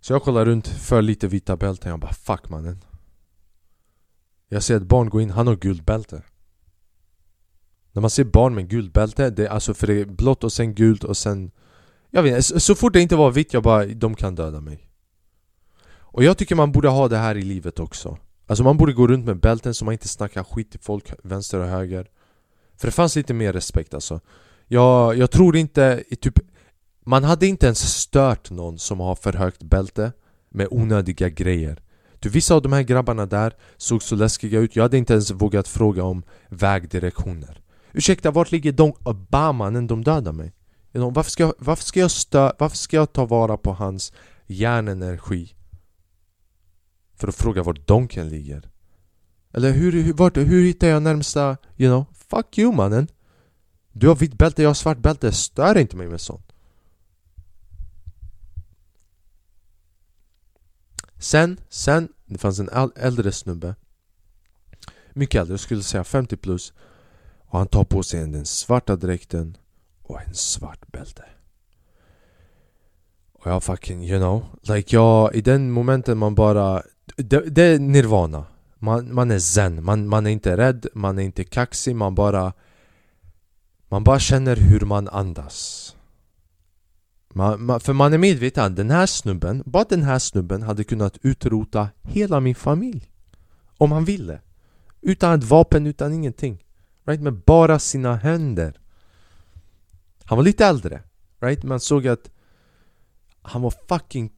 [0.00, 2.84] Så jag kollar runt för lite vita bälten, jag bara fuck mannen.
[4.48, 6.22] Jag ser ett barn gå in, han har guldbälte
[7.96, 10.74] när man ser barn med guldbälte, det är alltså för det är blått och sen
[10.74, 11.50] gult och sen
[12.10, 14.88] Jag vet inte, så fort det inte var vitt, jag bara, de kan döda mig.
[15.88, 18.18] Och jag tycker man borde ha det här i livet också.
[18.46, 21.58] Alltså man borde gå runt med bälten så man inte snackar skit till folk vänster
[21.58, 22.06] och höger.
[22.76, 24.20] För det fanns lite mer respekt alltså.
[24.66, 26.38] Jag, jag tror inte, typ
[27.04, 30.12] Man hade inte ens stört någon som har för högt bälte
[30.50, 31.82] Med onödiga grejer.
[32.18, 35.30] Du, vissa av de här grabbarna där såg så läskiga ut, jag hade inte ens
[35.30, 37.62] vågat fråga om vägdirektioner.
[37.96, 40.52] Ursäkta, vart ligger Don Obama när de dödar mig?
[40.92, 44.12] Varför, ska jag, varför, ska jag stö, varför ska jag ta vara på hans
[44.46, 45.54] hjärnenergi?
[47.14, 48.70] För att fråga vart Donken ligger?
[49.52, 52.04] Eller hur, hur, vart, hur hittar jag närmsta, you know?
[52.14, 53.08] Fuck you mannen!
[53.92, 56.52] Du har vitt bälte, jag har svart bälte, stör inte mig med sånt
[61.18, 63.74] Sen, sen, det fanns en äldre snubbe
[65.12, 66.72] Mycket äldre, jag skulle säga 50 plus
[67.46, 69.56] och han tar på sig den svarta dräkten
[70.02, 71.24] och en svart bälte.
[73.32, 76.82] Och jag fucking, you know Like jag, i den momenten man bara
[77.16, 78.44] Det, det är nirvana.
[78.78, 82.52] Man, man är zen, man, man är inte rädd, man är inte kaxig, man bara
[83.88, 85.92] Man bara känner hur man andas.
[87.34, 91.18] Man, man, för man är medveten, den här snubben, bara den här snubben hade kunnat
[91.22, 93.10] utrota hela min familj.
[93.78, 94.40] Om han ville.
[95.00, 96.65] Utan ett vapen, utan ingenting.
[97.06, 97.22] Right?
[97.22, 98.80] Med bara sina händer
[100.24, 101.02] Han var lite äldre
[101.40, 101.62] Right?
[101.62, 102.30] Man såg att
[103.42, 104.32] Han var fucking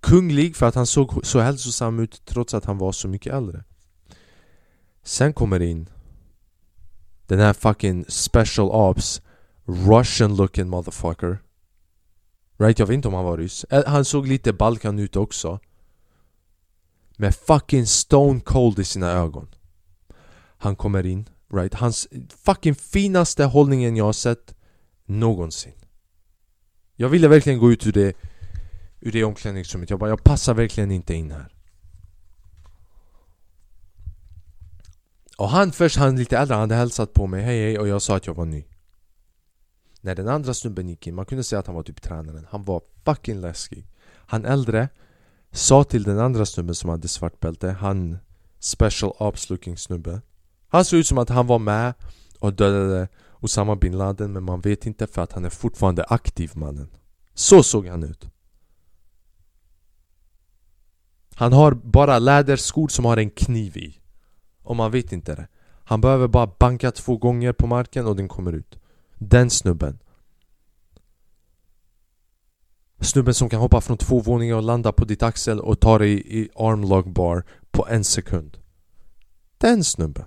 [0.00, 3.64] kunglig för att han såg så hälsosam ut trots att han var så mycket äldre
[5.02, 5.88] Sen kommer in
[7.26, 9.22] Den här fucking special ops
[9.64, 11.38] Russian looking motherfucker
[12.60, 12.78] Right?
[12.78, 13.64] Jag vet inte om han var ryss.
[13.86, 15.60] Han såg lite Balkan ut också.
[17.16, 19.48] Med fucking stone cold i sina ögon.
[20.58, 21.74] Han kommer in, right?
[21.74, 22.08] Hans
[22.44, 24.54] fucking finaste hållningen jag har sett
[25.04, 25.74] någonsin.
[26.96, 28.16] Jag ville verkligen gå ut ur det,
[29.00, 29.90] ur det omklädningsrummet.
[29.90, 31.54] Jag bara, jag passar verkligen inte in här.
[35.36, 38.02] Och han först, han lite äldre, han hade hälsat på mig, hej hej, och jag
[38.02, 38.64] sa att jag var ny.
[40.00, 42.64] När den andra snubben gick in, man kunde säga att han var typ tränaren Han
[42.64, 43.86] var fucking läskig
[44.26, 44.88] Han äldre
[45.52, 48.18] sa till den andra snubben som hade svart bälte Han
[48.58, 50.20] special ops looking snubbe
[50.70, 51.94] han såg ut som att han var med
[52.38, 53.08] och dödade
[53.40, 56.88] Osama bin Laden men man vet inte för att han är fortfarande aktiv mannen.
[57.34, 58.28] Så såg han ut.
[61.34, 64.00] Han har bara läderskor som har en kniv i.
[64.62, 65.48] Och man vet inte det.
[65.84, 68.78] Han behöver bara banka två gånger på marken och den kommer ut.
[69.14, 69.98] Den snubben.
[73.00, 76.40] Snubben som kan hoppa från två våningar och landa på ditt axel och ta dig
[76.40, 78.58] i armlock bar på en sekund.
[79.58, 80.24] Den snubben.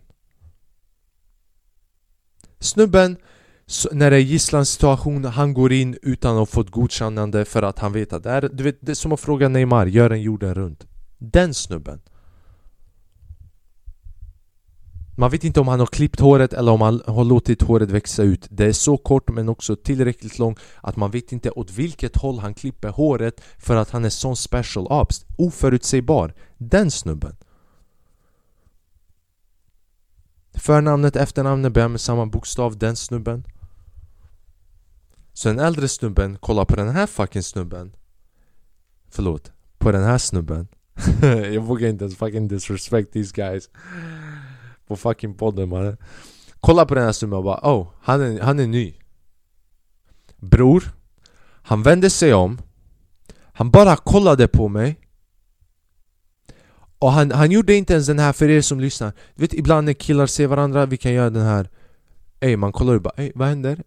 [2.64, 3.18] Snubben,
[3.92, 7.94] när det är gisslansituation, han går in utan att ha fått godkännande för att han
[7.94, 10.56] vet att det är, du vet, det är som att fråga Neymar, gör en jorden
[10.56, 10.88] runt.
[11.18, 12.02] Den snubben.
[15.18, 18.24] Man vet inte om han har klippt håret eller om han har låtit håret växa
[18.24, 18.48] ut.
[18.50, 22.40] Det är så kort men också tillräckligt långt att man vet inte åt vilket håll
[22.40, 25.26] han klipper håret för att han är sån special ops.
[25.38, 26.34] Oförutsägbar.
[26.58, 27.36] Den snubben.
[30.64, 33.44] Förnamnet, efternamnet börjar med samma bokstav, den snubben.
[35.34, 37.96] Så den äldre snubben kollar på den här fucking snubben.
[39.10, 40.68] Förlåt, på den här snubben.
[41.54, 43.70] Jag vågar inte ens fucking disrespect these guys.
[44.88, 45.98] På fucking podden mannen
[46.60, 48.94] Kolla på den här snubben och bara oh, han är, han är ny.
[50.38, 50.84] Bror
[51.64, 52.62] Han vände sig om.
[53.54, 55.00] Han bara kollade på mig.
[57.04, 59.14] Och han, han gjorde inte ens den här för er som lyssnar.
[59.36, 61.70] Du vet ibland när killar ser varandra, vi kan göra den här.
[62.40, 63.84] Ey man kollar och bara ey vad händer?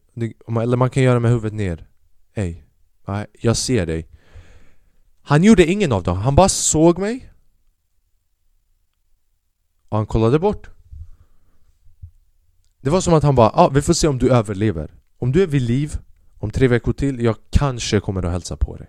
[0.63, 1.87] Eller man kan göra med huvudet ner.
[2.35, 2.57] Ey,
[3.41, 4.09] jag ser dig.
[5.23, 7.33] Han gjorde ingen av dem, han bara såg mig.
[9.89, 10.71] Och han kollade bort.
[12.81, 14.95] Det var som att han bara ah, vi får se om du överlever.
[15.19, 15.99] Om du är vid liv
[16.39, 18.89] Om tre veckor till, jag kanske kommer att hälsa på dig.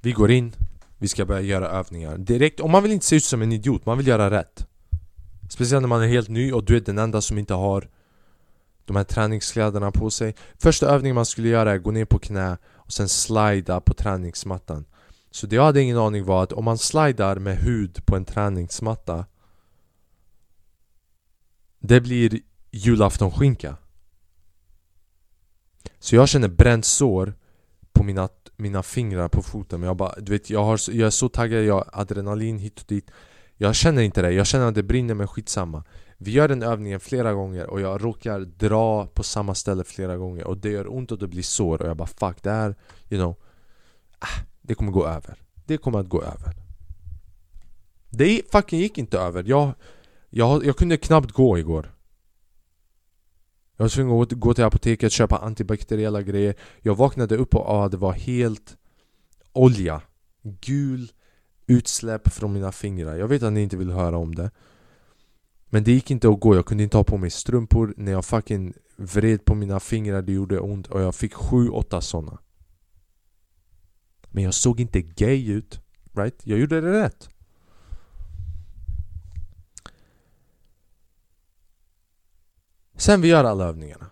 [0.00, 0.52] Vi går in,
[0.98, 2.18] vi ska börja göra övningar.
[2.18, 4.66] Direkt, och man vill inte se ut som en idiot, man vill göra rätt.
[5.50, 7.88] Speciellt när man är helt ny och du är den enda som inte har
[8.84, 10.34] de här träningskläderna på sig.
[10.58, 13.94] Första övningen man skulle göra är att gå ner på knä och sen slida på
[13.94, 14.84] träningsmattan.
[15.30, 18.24] Så det jag hade ingen aning var att om man slidar med hud på en
[18.24, 19.26] träningsmatta
[21.78, 23.76] Det blir julaftonskinka
[25.98, 27.34] Så jag känner bränt sår
[27.92, 31.10] på mina, mina fingrar på foten men jag bara, du vet jag, har, jag är
[31.10, 33.10] så taggad, jag har adrenalin hit och dit.
[33.56, 35.84] Jag känner inte det, jag känner att det brinner men skitsamma.
[36.18, 40.46] Vi gör den övningen flera gånger och jag råkar dra på samma ställe flera gånger
[40.46, 42.74] och det gör ont och det blir sår och jag bara fuck det här,
[43.10, 43.36] you know
[44.18, 45.38] ah, Det kommer gå över.
[45.66, 46.56] Det kommer att gå över.
[48.10, 49.72] Det fucking gick inte över, jag,
[50.30, 51.95] jag, jag kunde knappt gå igår
[53.76, 56.54] jag var tvungen att gå till apoteket, och köpa antibakteriella grejer.
[56.80, 58.76] Jag vaknade upp och ah, det var helt
[59.52, 60.02] olja.
[60.42, 61.12] Gul
[61.66, 63.16] utsläpp från mina fingrar.
[63.16, 64.50] Jag vet att ni inte vill höra om det.
[65.66, 67.94] Men det gick inte att gå, jag kunde inte ha på mig strumpor.
[67.96, 70.86] När jag fucking vred på mina fingrar, det gjorde ont.
[70.86, 72.38] Och jag fick sju, åtta sådana.
[74.30, 75.80] Men jag såg inte gay ut,
[76.12, 76.46] right?
[76.46, 77.28] Jag gjorde det rätt.
[82.96, 84.06] Sen vi gör alla övningarna.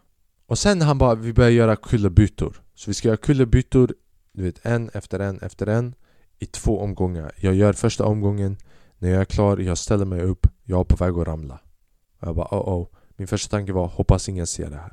[0.47, 2.63] Och sen han bara, vi börjar göra kullerbyttor.
[2.75, 3.95] Så vi ska göra kullerbyttor
[4.33, 5.95] Du vet, en efter en efter en
[6.39, 7.33] I två omgångar.
[7.37, 8.57] Jag gör första omgången.
[8.99, 10.47] När jag är klar, jag ställer mig upp.
[10.65, 11.59] Jag är på väg att ramla.
[12.21, 12.87] Och Jag bara oh oh.
[13.17, 14.93] Min första tanke var, hoppas ingen ser det här.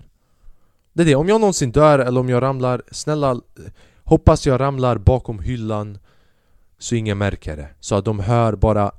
[0.94, 3.42] Det är det, om jag någonsin dör eller om jag ramlar Snälla
[4.04, 5.98] Hoppas jag ramlar bakom hyllan
[6.78, 7.70] Så ingen märker det.
[7.80, 8.92] Så att de hör bara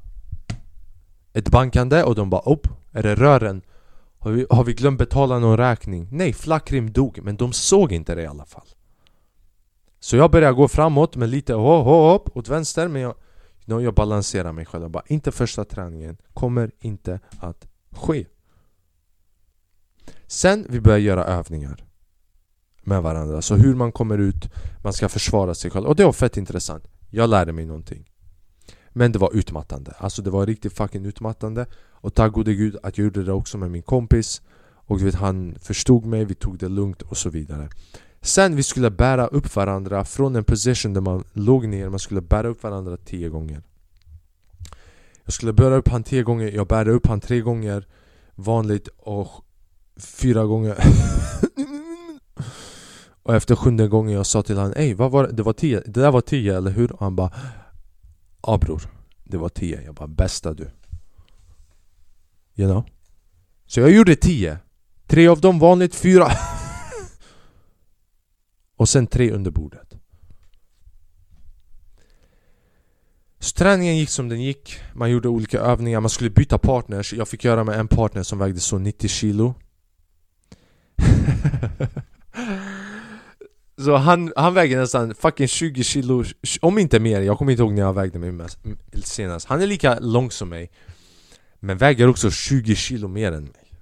[1.32, 3.62] Ett bankande och de bara upp Är det rören?
[4.22, 6.08] Har vi, har vi glömt betala någon räkning?
[6.10, 8.66] Nej, Flackrim dog, men de såg inte det i alla fall.
[10.00, 13.14] Så jag börjar gå framåt med lite hopp, hopp åt vänster men jag,
[13.64, 18.26] no, jag balanserar mig själv bara Inte första träningen, kommer inte att ske.
[20.26, 21.84] Sen vi börjar göra övningar
[22.82, 24.50] med varandra, så hur man kommer ut,
[24.82, 25.86] man ska försvara sig själv.
[25.86, 26.84] Och det var fett intressant.
[27.10, 28.11] Jag lärde mig någonting.
[28.92, 31.66] Men det var utmattande, alltså det var riktigt fucking utmattande.
[31.90, 34.42] Och tack gode gud att jag gjorde det också med min kompis.
[34.86, 37.68] Och du vet, han förstod mig, vi tog det lugnt och så vidare.
[38.20, 42.20] Sen vi skulle bära upp varandra från en position där man låg ner, man skulle
[42.20, 43.62] bära upp varandra tio gånger.
[45.24, 47.86] Jag skulle bära upp han tio gånger, jag bärde upp han tre gånger.
[48.34, 49.28] Vanligt och
[49.96, 50.76] fyra gånger.
[53.24, 55.32] Och efter sjunde gången jag sa till honom Ey vad var det?
[55.32, 56.92] Det var tio, det där var tio eller hur?
[56.92, 57.30] Och han bara
[58.42, 58.82] Ja bror,
[59.24, 59.82] det var tio.
[59.82, 60.70] Jag bara bästa du.
[62.54, 62.84] You know?
[63.66, 64.58] Så jag gjorde tio.
[65.06, 66.26] Tre av dem vanligt, fyra.
[68.76, 69.94] Och sen tre under bordet.
[73.38, 74.78] Så träningen gick som den gick.
[74.94, 77.12] Man gjorde olika övningar, man skulle byta partners.
[77.12, 79.54] Jag fick göra med en partner som vägde så 90 kilo.
[83.84, 86.24] Så han, han väger nästan fucking 20 kilo,
[86.60, 88.48] om inte mer, jag kommer inte ihåg när jag vägde mig
[89.04, 89.46] senast.
[89.46, 90.70] Han är lika lång som mig
[91.60, 93.72] men väger också 20 kilo mer än mig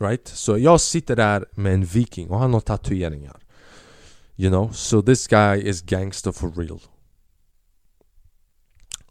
[0.00, 0.28] Right?
[0.28, 3.36] Så jag sitter där med en viking och han har tatueringar
[4.36, 6.80] You know, so this guy is gangster for real.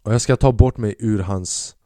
[0.02, 1.76] Och jag ska ta bort mig ur hans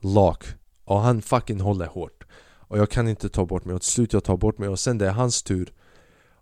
[0.00, 0.44] lak
[0.84, 2.24] Och han fucking håller hårt.
[2.42, 4.80] Och jag kan inte ta bort mig och till slut jag tar bort mig och
[4.80, 5.72] sen det är hans tur.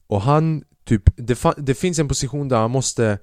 [0.06, 3.18] Och han typ, det, det finns en position där han måste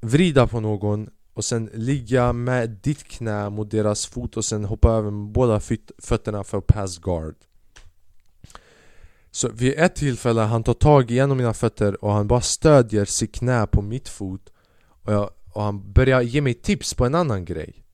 [0.00, 4.90] Vrida på någon och sen ligga med ditt knä mot deras fot och sen hoppa
[4.90, 5.60] över med båda
[5.98, 7.34] fötterna för pass guard.
[9.30, 12.40] Så vid ett tillfälle han tar tag i en av mina fötter och han bara
[12.40, 14.52] stödjer sitt knä på mitt fot
[15.04, 17.84] och, jag, och han börjar ge mig tips på en annan grej.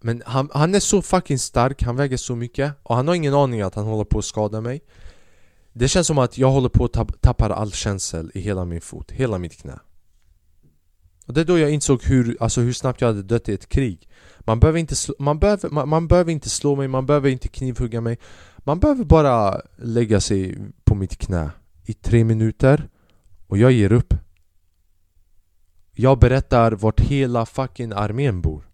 [0.00, 3.34] Men han, han är så fucking stark, han väger så mycket och han har ingen
[3.34, 4.80] aning att han håller på att skada mig.
[5.78, 9.10] Det känns som att jag håller på att tappa all känsel i hela min fot,
[9.10, 9.78] hela mitt knä.
[11.26, 13.68] Och det är då jag insåg hur, alltså hur snabbt jag hade dött i ett
[13.68, 14.08] krig.
[14.40, 17.48] Man behöver inte slå, man behöver, man, man behöver inte slå mig, man behöver inte
[17.48, 18.18] knivhugga mig.
[18.58, 21.50] Man behöver bara lägga sig på mitt knä
[21.84, 22.88] i tre minuter
[23.46, 24.14] och jag ger upp.
[25.92, 28.68] Jag berättar vart hela fucking armén bor.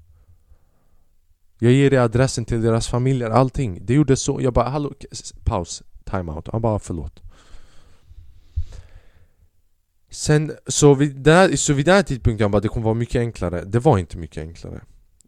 [1.58, 3.78] Jag ger dig adressen till deras familjer, allting.
[3.82, 4.92] Det gjorde så, jag bara hallå,
[5.44, 7.22] paus, timeout, han bara förlåt.
[10.10, 13.20] Sen, så vid, den så vid den här tidpunkten jag bara det kommer vara mycket
[13.20, 13.64] enklare.
[13.64, 14.80] Det var inte mycket enklare.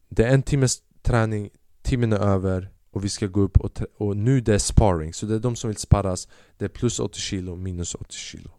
[0.08, 1.50] Det är en timmes träning,
[1.82, 5.14] timmen är över och vi ska gå upp och, och nu det är sparring.
[5.14, 6.28] Så det är de som vill sparras.
[6.56, 8.50] Det är plus 80 kilo, minus 80 kilo.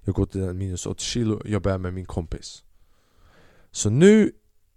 [0.00, 2.64] Jag går till den minus 80 kilo, jag börjar med min kompis.
[3.70, 4.32] Så nu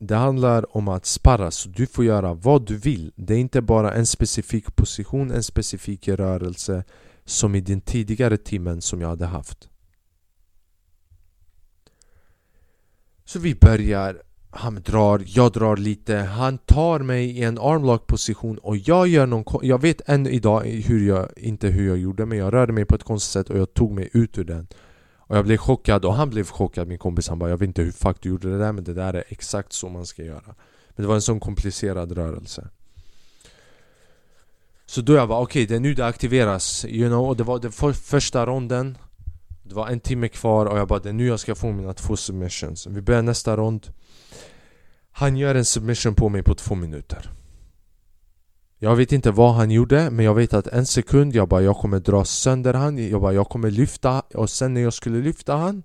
[0.08, 3.12] det handlar om att sparra så du får göra vad du vill.
[3.16, 6.84] Det är inte bara en specifik position, en specifik rörelse
[7.26, 9.70] Som i den tidigare timmen som jag hade haft.
[13.26, 14.22] Så vi börjar.
[14.56, 19.26] Han drar, jag drar lite, han tar mig i en armlock position och jag gör
[19.26, 22.86] någon Jag vet än idag hur jag, inte hur jag gjorde men jag rörde mig
[22.86, 24.68] på ett konstigt sätt och jag tog mig ut ur den.
[25.34, 27.28] Och jag blev chockad och han blev chockad min kompis.
[27.30, 29.24] Han bara Jag vet inte hur fuck du gjorde det där men det där är
[29.28, 30.56] exakt så man ska göra.
[30.90, 32.68] Men det var en sån komplicerad rörelse.
[34.86, 36.86] Så då jag bara okej okay, det är nu det aktiveras.
[36.86, 38.98] You know, och det var den för, första ronden.
[39.64, 41.94] Det var en timme kvar och jag bara det är nu jag ska få mina
[41.94, 42.88] två submissions.
[42.88, 43.88] Vi börjar nästa rond.
[45.12, 47.32] Han gör en submission på mig på två minuter.
[48.84, 51.78] Jag vet inte vad han gjorde men jag vet att en sekund jag bara jag
[51.78, 53.10] kommer dra sönder han.
[53.10, 55.84] Jag bara jag kommer lyfta och sen när jag skulle lyfta han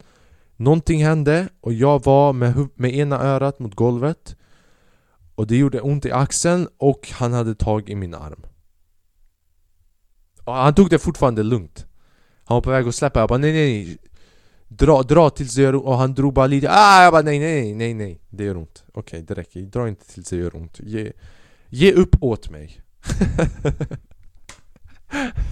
[0.57, 4.37] Någonting hände och jag var med, med ena örat mot golvet
[5.35, 8.47] Och det gjorde ont i axeln och han hade tag i min arm.
[10.45, 11.87] Och Han tog det fortfarande lugnt.
[12.45, 13.99] Han var på väg att släppa, jag bara nej nej
[14.69, 17.39] Dra, dra tills det gör ont och han drog bara lite ah, Jag bara nej
[17.39, 18.85] nej nej nej Det gör ont.
[18.89, 20.81] Okej okay, det räcker, dra inte tills det gör ont.
[20.81, 21.13] Ge,
[21.69, 22.83] ge upp åt mig.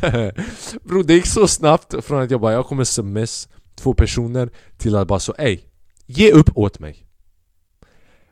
[0.83, 4.97] Bro det gick så snabbt från att jag bara jag kommer sms två personer till
[4.97, 5.61] att bara så ey
[6.07, 7.07] Ge upp åt mig.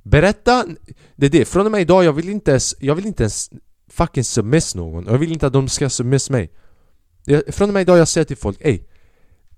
[0.03, 0.67] Berätta,
[1.17, 3.51] det är det, från och med idag jag vill inte ens, jag vill inte ens
[3.89, 5.07] fucking sms någon.
[5.07, 6.53] Jag vill inte att de ska sms mig.
[7.25, 8.81] Jag, Från och med idag jag säger till folk ey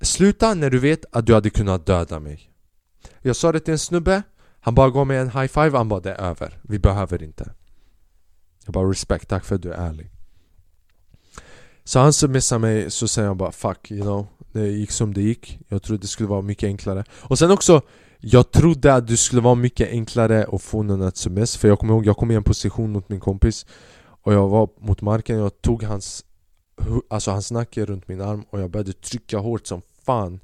[0.01, 2.51] Sluta när du vet att du hade kunnat döda mig.
[3.23, 4.23] Jag sa det till en snubbe.
[4.61, 6.61] Han bara gav mig en high five, han bara det är över.
[6.62, 7.53] Vi behöver inte.
[8.67, 10.11] Jag bara respect, tack för att du är ärlig.
[11.85, 14.27] Så han smsar mig så säger han bara fuck you know.
[14.53, 15.59] Det gick som det gick.
[15.69, 17.05] Jag trodde det skulle vara mycket enklare.
[17.11, 17.83] Och sen också
[18.19, 21.79] Jag trodde att det skulle vara mycket enklare att få någon att sms För jag
[21.79, 23.67] kommer ihåg, jag kom i en position mot min kompis
[24.23, 26.25] Och jag var mot marken, jag tog hans
[27.11, 30.41] Alltså hans nacke runt min arm och jag började trycka hårt som fan.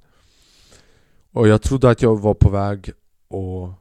[1.33, 2.89] Och jag trodde att jag var på väg
[3.29, 3.75] att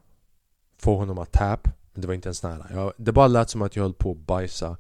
[0.77, 1.67] få honom att tap.
[1.93, 2.67] Men det var inte ens nära.
[2.73, 4.77] Jag, Det bara lät som att jag höll på att bajsa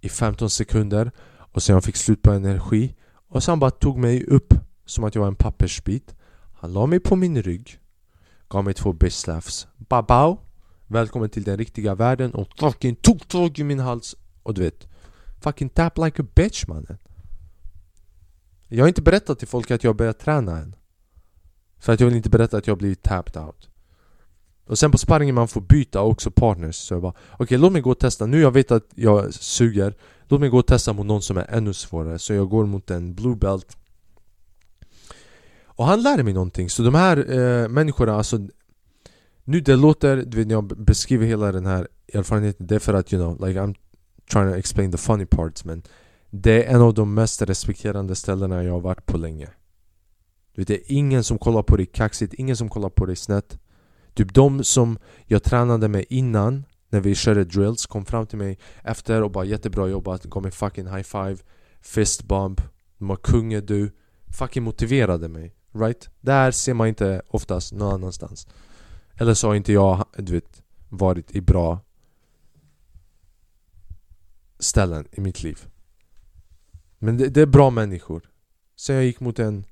[0.00, 2.94] i 15 sekunder Och sen jag fick slut på energi
[3.28, 4.54] Och sen bara tog mig upp
[4.86, 6.14] som att jag var en pappersbit.
[6.52, 7.80] Han la mig på min rygg
[8.48, 9.26] Gav mig två bitch
[9.76, 10.38] Babao!
[10.86, 14.88] Välkommen till den riktiga världen och fucking tog tag i min hals Och du vet
[15.44, 16.98] Fucking tap like a bitch mannen.
[18.68, 20.76] Jag har inte berättat till folk att jag börjat träna än.
[21.78, 23.68] För att jag vill inte berätta att jag blivit tapped out.
[24.66, 26.76] Och sen på sparringen man får byta också partners.
[26.76, 28.26] Så jag bara Okej okay, låt mig gå och testa.
[28.26, 29.94] Nu jag vet att jag suger.
[30.28, 32.18] Låt mig gå och testa mot någon som är ännu svårare.
[32.18, 33.76] Så jag går mot en blue belt.
[35.64, 36.70] Och han lär mig någonting.
[36.70, 38.38] Så de här eh, människorna alltså
[39.44, 42.94] Nu det låter, du vet när jag beskriver hela den här erfarenheten Det är för
[42.94, 43.74] att you know, like I'm
[44.30, 45.82] trying to explain the funny parts men
[46.30, 49.48] Det är en av de mest respekterande ställena jag har varit på länge.
[50.54, 53.16] Du vet, Det är ingen som kollar på dig kaxigt, ingen som kollar på dig
[53.16, 53.58] snett.
[54.14, 58.58] Typ de som jag tränade med innan När vi körde drills kom fram till mig
[58.82, 61.36] efter och bara jättebra jobbat Gav mig fucking high five
[61.80, 62.60] Fist bump
[62.98, 63.90] De var kungen du
[64.34, 65.54] Fucking motiverade mig.
[65.72, 66.10] Right?
[66.20, 68.48] Där ser man inte oftast någon annanstans.
[69.14, 71.80] Eller så har inte jag, du vet, varit i bra
[74.58, 75.66] ställen i mitt liv.
[76.98, 78.30] Men det, det är bra människor.
[78.76, 79.64] Sen jag gick mot en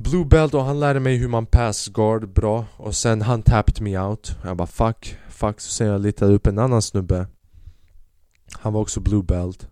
[0.00, 3.80] Blue belt och han lärde mig hur man pass guard bra Och sen han tapped
[3.82, 4.36] me out.
[4.44, 7.26] Jag bara fuck, fuck Så sen jag letade upp en annan snubbe.
[8.52, 9.68] Han var också blue belt.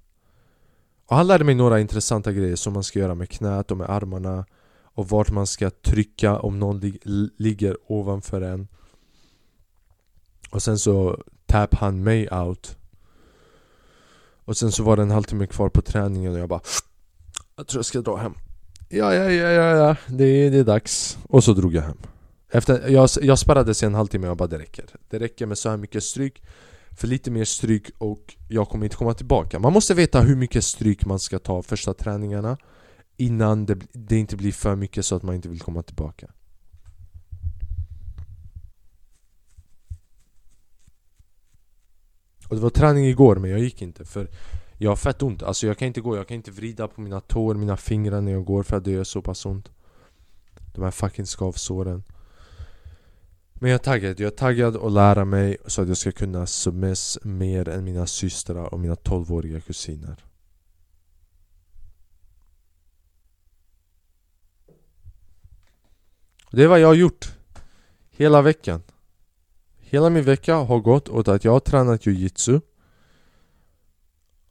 [1.06, 3.90] Och han lärde mig några intressanta grejer som man ska göra med knät och med
[3.90, 4.44] armarna
[4.82, 6.98] Och vart man ska trycka om någon li
[7.36, 8.68] ligger ovanför en.
[10.50, 12.76] Och sen så tapp han mig out.
[14.44, 16.60] Och sen så var det en halvtimme kvar på träningen och jag bara
[17.56, 18.34] Jag tror jag ska dra hem.
[18.88, 19.96] Ja, ja, ja, ja, ja.
[20.06, 21.18] Det, det är dags.
[21.28, 21.98] Och så drog jag hem.
[22.52, 24.84] Efter, jag, jag sparade i en halvtimme och jag bara det räcker.
[25.10, 26.42] Det räcker med så här mycket stryk.
[26.96, 29.58] För lite mer stryk och jag kommer inte komma tillbaka.
[29.58, 32.56] Man måste veta hur mycket stryk man ska ta första träningarna
[33.16, 36.30] Innan det, det inte blir för mycket så att man inte vill komma tillbaka.
[42.48, 44.28] Och det var träning igår men jag gick inte för
[44.78, 47.20] jag har fett ont, alltså jag kan inte gå, jag kan inte vrida på mina
[47.20, 49.70] tår, mina fingrar när jag går för att det gör så pass ont.
[50.74, 52.02] De här fucking skavsåren.
[53.54, 56.46] Men jag är taggad, jag är taggad att lära mig så att jag ska kunna
[56.46, 60.24] submiss mer än mina systrar och mina 12-åriga kusiner.
[66.50, 67.36] Det är vad jag har gjort
[68.10, 68.82] Hela veckan.
[69.78, 72.60] Hela min vecka har gått åt att jag har tränat jujitsu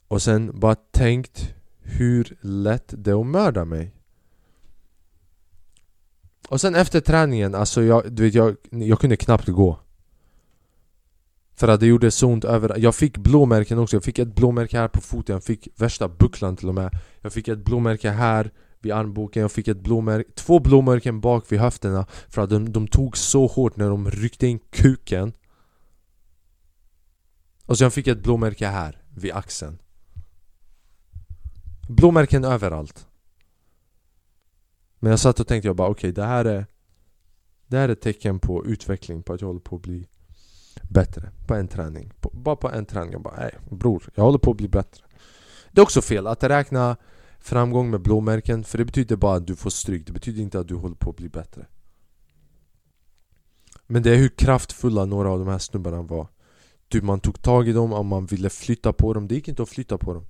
[0.08, 3.92] och sen bara tänkt hur lätt det är att mörda mig.
[6.48, 9.78] Och sen efter träningen, alltså jag, du vet, jag, jag kunde knappt gå.
[11.54, 14.78] För att det gjorde så ont överallt, Jag fick blåmärken också, jag fick ett blåmärke
[14.78, 15.32] här på foten.
[15.32, 16.90] Jag fick värsta bucklan till och med.
[17.20, 18.50] Jag fick ett blåmärke här
[18.80, 19.42] vid armboken.
[19.42, 22.06] Jag fick ett blåmärke, två blåmärken bak vid höfterna.
[22.28, 25.32] För att de, de tog så hårt när de ryckte in kuken.
[27.66, 29.78] Och sen fick jag ett blåmärke här, vid axeln.
[31.88, 33.06] Blåmärken överallt.
[34.98, 36.66] Men jag satt och tänkte jag bara okej okay, det här är
[37.66, 40.08] Det här är ett tecken på utveckling, på att jag håller på att bli
[40.90, 41.30] bättre.
[41.46, 42.12] På en träning.
[42.20, 45.04] På, Bara på en träning, jag bara nej bror, jag håller på att bli bättre.
[45.70, 46.96] Det är också fel att räkna
[47.38, 50.68] framgång med blåmärken För det betyder bara att du får stryk, det betyder inte att
[50.68, 51.66] du håller på att bli bättre.
[53.86, 56.28] Men det är hur kraftfulla några av de här snubbarna var.
[56.88, 59.62] Typ man tog tag i dem om man ville flytta på dem, det gick inte
[59.62, 60.26] att flytta på dem.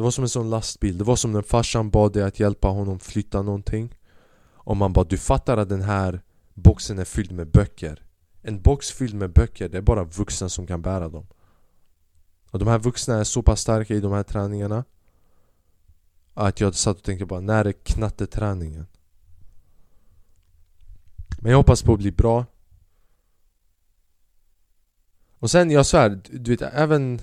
[0.00, 2.68] Det var som en sån lastbil, det var som när farsan bad dig att hjälpa
[2.68, 3.94] honom flytta någonting.
[4.52, 6.22] Och man bara du fattar att den här
[6.54, 8.06] boxen är fylld med böcker.
[8.42, 11.26] En box fylld med böcker, det är bara vuxna som kan bära dem.
[12.50, 14.84] Och de här vuxna är så pass starka i de här träningarna
[16.34, 18.86] att jag satt och tänkte bara, när är knatteträningen?
[21.40, 22.44] Men jag hoppas på att bli bra.
[25.38, 27.20] Och sen, jag svär, du vet även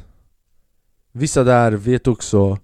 [1.18, 2.60] Vissa där vet också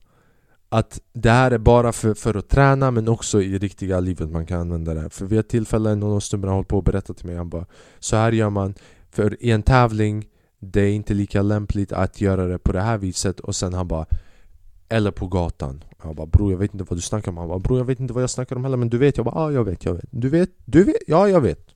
[0.73, 4.45] att det här är bara för, för att träna men också i riktiga livet man
[4.45, 5.09] kan använda det här.
[5.09, 7.65] För vid ett tillfälle, någon av snubbarna håller på att berätta till mig Han bara
[7.99, 8.73] Så här gör man
[9.09, 10.25] För i en tävling
[10.59, 13.39] Det är inte lika lämpligt att göra det på det här viset.
[13.39, 14.05] Och sen han bara
[14.89, 15.83] eller på gatan.
[16.03, 17.37] Jag bara bror jag vet inte vad du snackar om.
[17.37, 19.17] Han bara bror jag vet inte vad jag snackar om heller men du vet.
[19.17, 20.05] Jag bara ja ah, jag vet, jag vet.
[20.11, 20.49] Du vet?
[20.65, 21.03] Du vet?
[21.07, 21.69] Ja jag vet.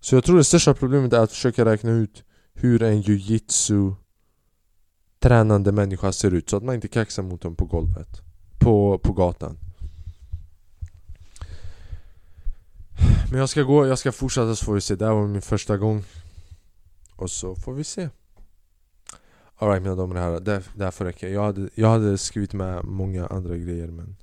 [0.00, 2.24] Så jag tror det största problemet är att försöka räkna ut
[2.60, 3.92] hur en jujitsu
[5.18, 8.22] Tränande människa ser ut så att man inte kaxar mot dem på golvet
[8.58, 9.58] På, på gatan.
[13.30, 14.96] Men jag ska gå, jag ska fortsätta så får vi se.
[14.96, 16.04] Det här var min första gång.
[17.16, 18.08] Och så får vi se.
[19.56, 21.28] Alright mina damer och herrar, det, det här får räcka.
[21.28, 24.16] Jag hade, jag hade skrivit med många andra grejer men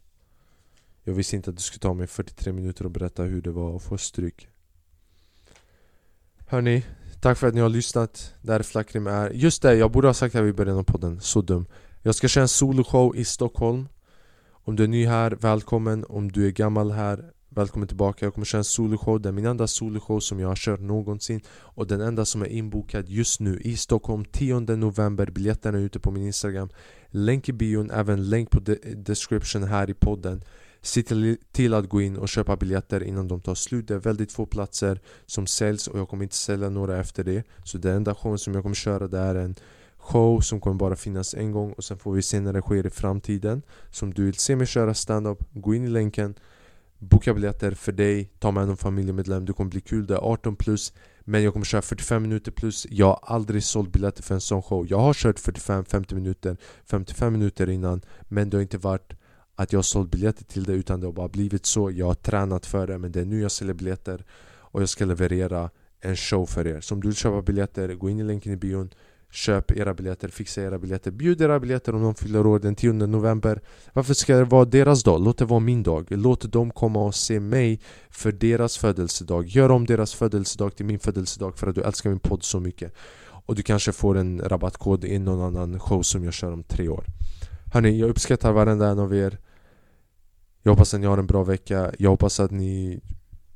[1.04, 3.76] Jag visste inte att det skulle ta mig 43 minuter att berätta hur det var
[3.76, 4.48] att få stryk.
[6.48, 6.84] Hörni,
[7.28, 8.34] tack för att ni har lyssnat.
[8.42, 10.78] Det här är Flackrim är Just det, jag borde ha sagt det här i början
[10.78, 11.66] av podden, så dum.
[12.02, 13.88] Jag ska köra en soloshow i Stockholm.
[14.52, 16.06] Om du är ny här, välkommen.
[16.10, 19.46] Om du är gammal här, Välkommen tillbaka, jag kommer köra en soloshow, det är min
[19.46, 21.42] enda soloshow som jag har kört någonsin.
[21.50, 25.26] Och den enda som är inbokad just nu i Stockholm 10 november.
[25.26, 26.70] Biljetterna är ute på min Instagram.
[27.08, 30.42] Länk i bion, även länk på de description här i podden.
[30.82, 31.04] Se
[31.52, 33.88] till att gå in och köpa biljetter innan de tar slut.
[33.88, 37.44] Det är väldigt få platser som säljs och jag kommer inte sälja några efter det.
[37.64, 39.56] Så den enda showen som jag kommer köra det är en
[39.98, 42.88] show som kommer bara finnas en gång och sen får vi se när det sker
[42.88, 43.62] i framtiden.
[43.92, 46.36] Så om du vill se mig köra stand-up, gå in i länken
[47.00, 50.56] Boka biljetter för dig, ta med någon familjemedlem, det kommer bli kul, det är 18
[50.56, 54.42] plus Men jag kommer köra 45 minuter plus, jag har aldrig sålt biljetter för en
[54.42, 54.88] sån show.
[54.90, 59.14] Jag har kört 45-50 minuter, 55 minuter innan Men det har inte varit
[59.60, 61.92] att jag har sålt biljetter till det utan det har bara blivit så.
[61.92, 64.26] Jag har tränat för det men det är nu jag säljer biljetter
[64.60, 65.70] Och jag ska leverera
[66.02, 66.82] en show för er.
[66.82, 68.90] Så om du vill köpa biljetter, gå in i länken i bion.
[69.32, 71.12] Köp era biljetter, fixa era biljetter.
[71.12, 73.62] Bjud era biljetter om de fyller år den 10 november.
[73.94, 75.22] Varför ska det vara deras dag?
[75.22, 76.08] Låt det vara min dag.
[76.10, 77.80] Låt dem komma och se mig
[78.10, 79.48] för deras födelsedag.
[79.48, 82.94] Gör om deras födelsedag till min födelsedag för att du älskar min podd så mycket.
[83.46, 86.88] Och du kanske får en rabattkod i någon annan show som jag kör om tre
[86.90, 87.06] år.
[87.74, 89.38] Hörni, jag uppskattar varenda en av er.
[90.64, 91.92] Jag hoppas att ni har en bra vecka.
[92.00, 93.00] Jag hoppas att ni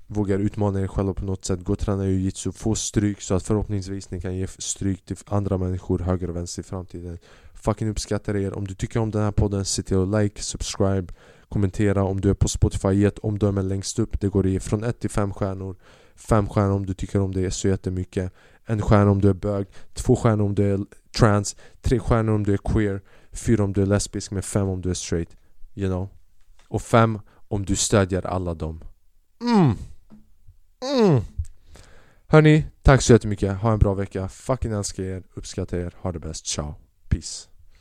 [0.07, 1.63] vågar utmana er själva på något sätt.
[1.63, 5.57] Gå och träna jujutsu, få stryk så att förhoppningsvis ni kan ge stryk till andra
[5.57, 7.17] människor höger och vänster i framtiden.
[7.53, 11.13] Fucking uppskattar er, om du tycker om den här podden se till att like, subscribe,
[11.49, 12.03] kommentera.
[12.03, 14.21] Om du är på Spotify, ge ett omdöme längst upp.
[14.21, 15.75] Det går i från 1 till 5 stjärnor.
[16.15, 18.33] 5 stjärnor om du tycker om det så jättemycket.
[18.65, 20.79] En stjärna om du är bög, två stjärnor om du är
[21.17, 23.01] trans, tre stjärnor om du är queer.
[23.31, 25.29] Fyra om du är lesbisk, Men fem om du är straight.
[25.75, 26.09] You know?
[26.71, 28.83] Och fem om du stödjer alla dem
[29.41, 29.75] Mm!
[30.81, 31.21] Mm.
[32.27, 33.57] Hörni, tack så jättemycket.
[33.57, 34.29] Ha en bra vecka.
[34.29, 35.23] Fucking älskar er.
[35.33, 35.93] Uppskattar er.
[36.01, 36.45] Ha det bäst.
[36.45, 36.75] Ciao.
[37.09, 37.50] Peace.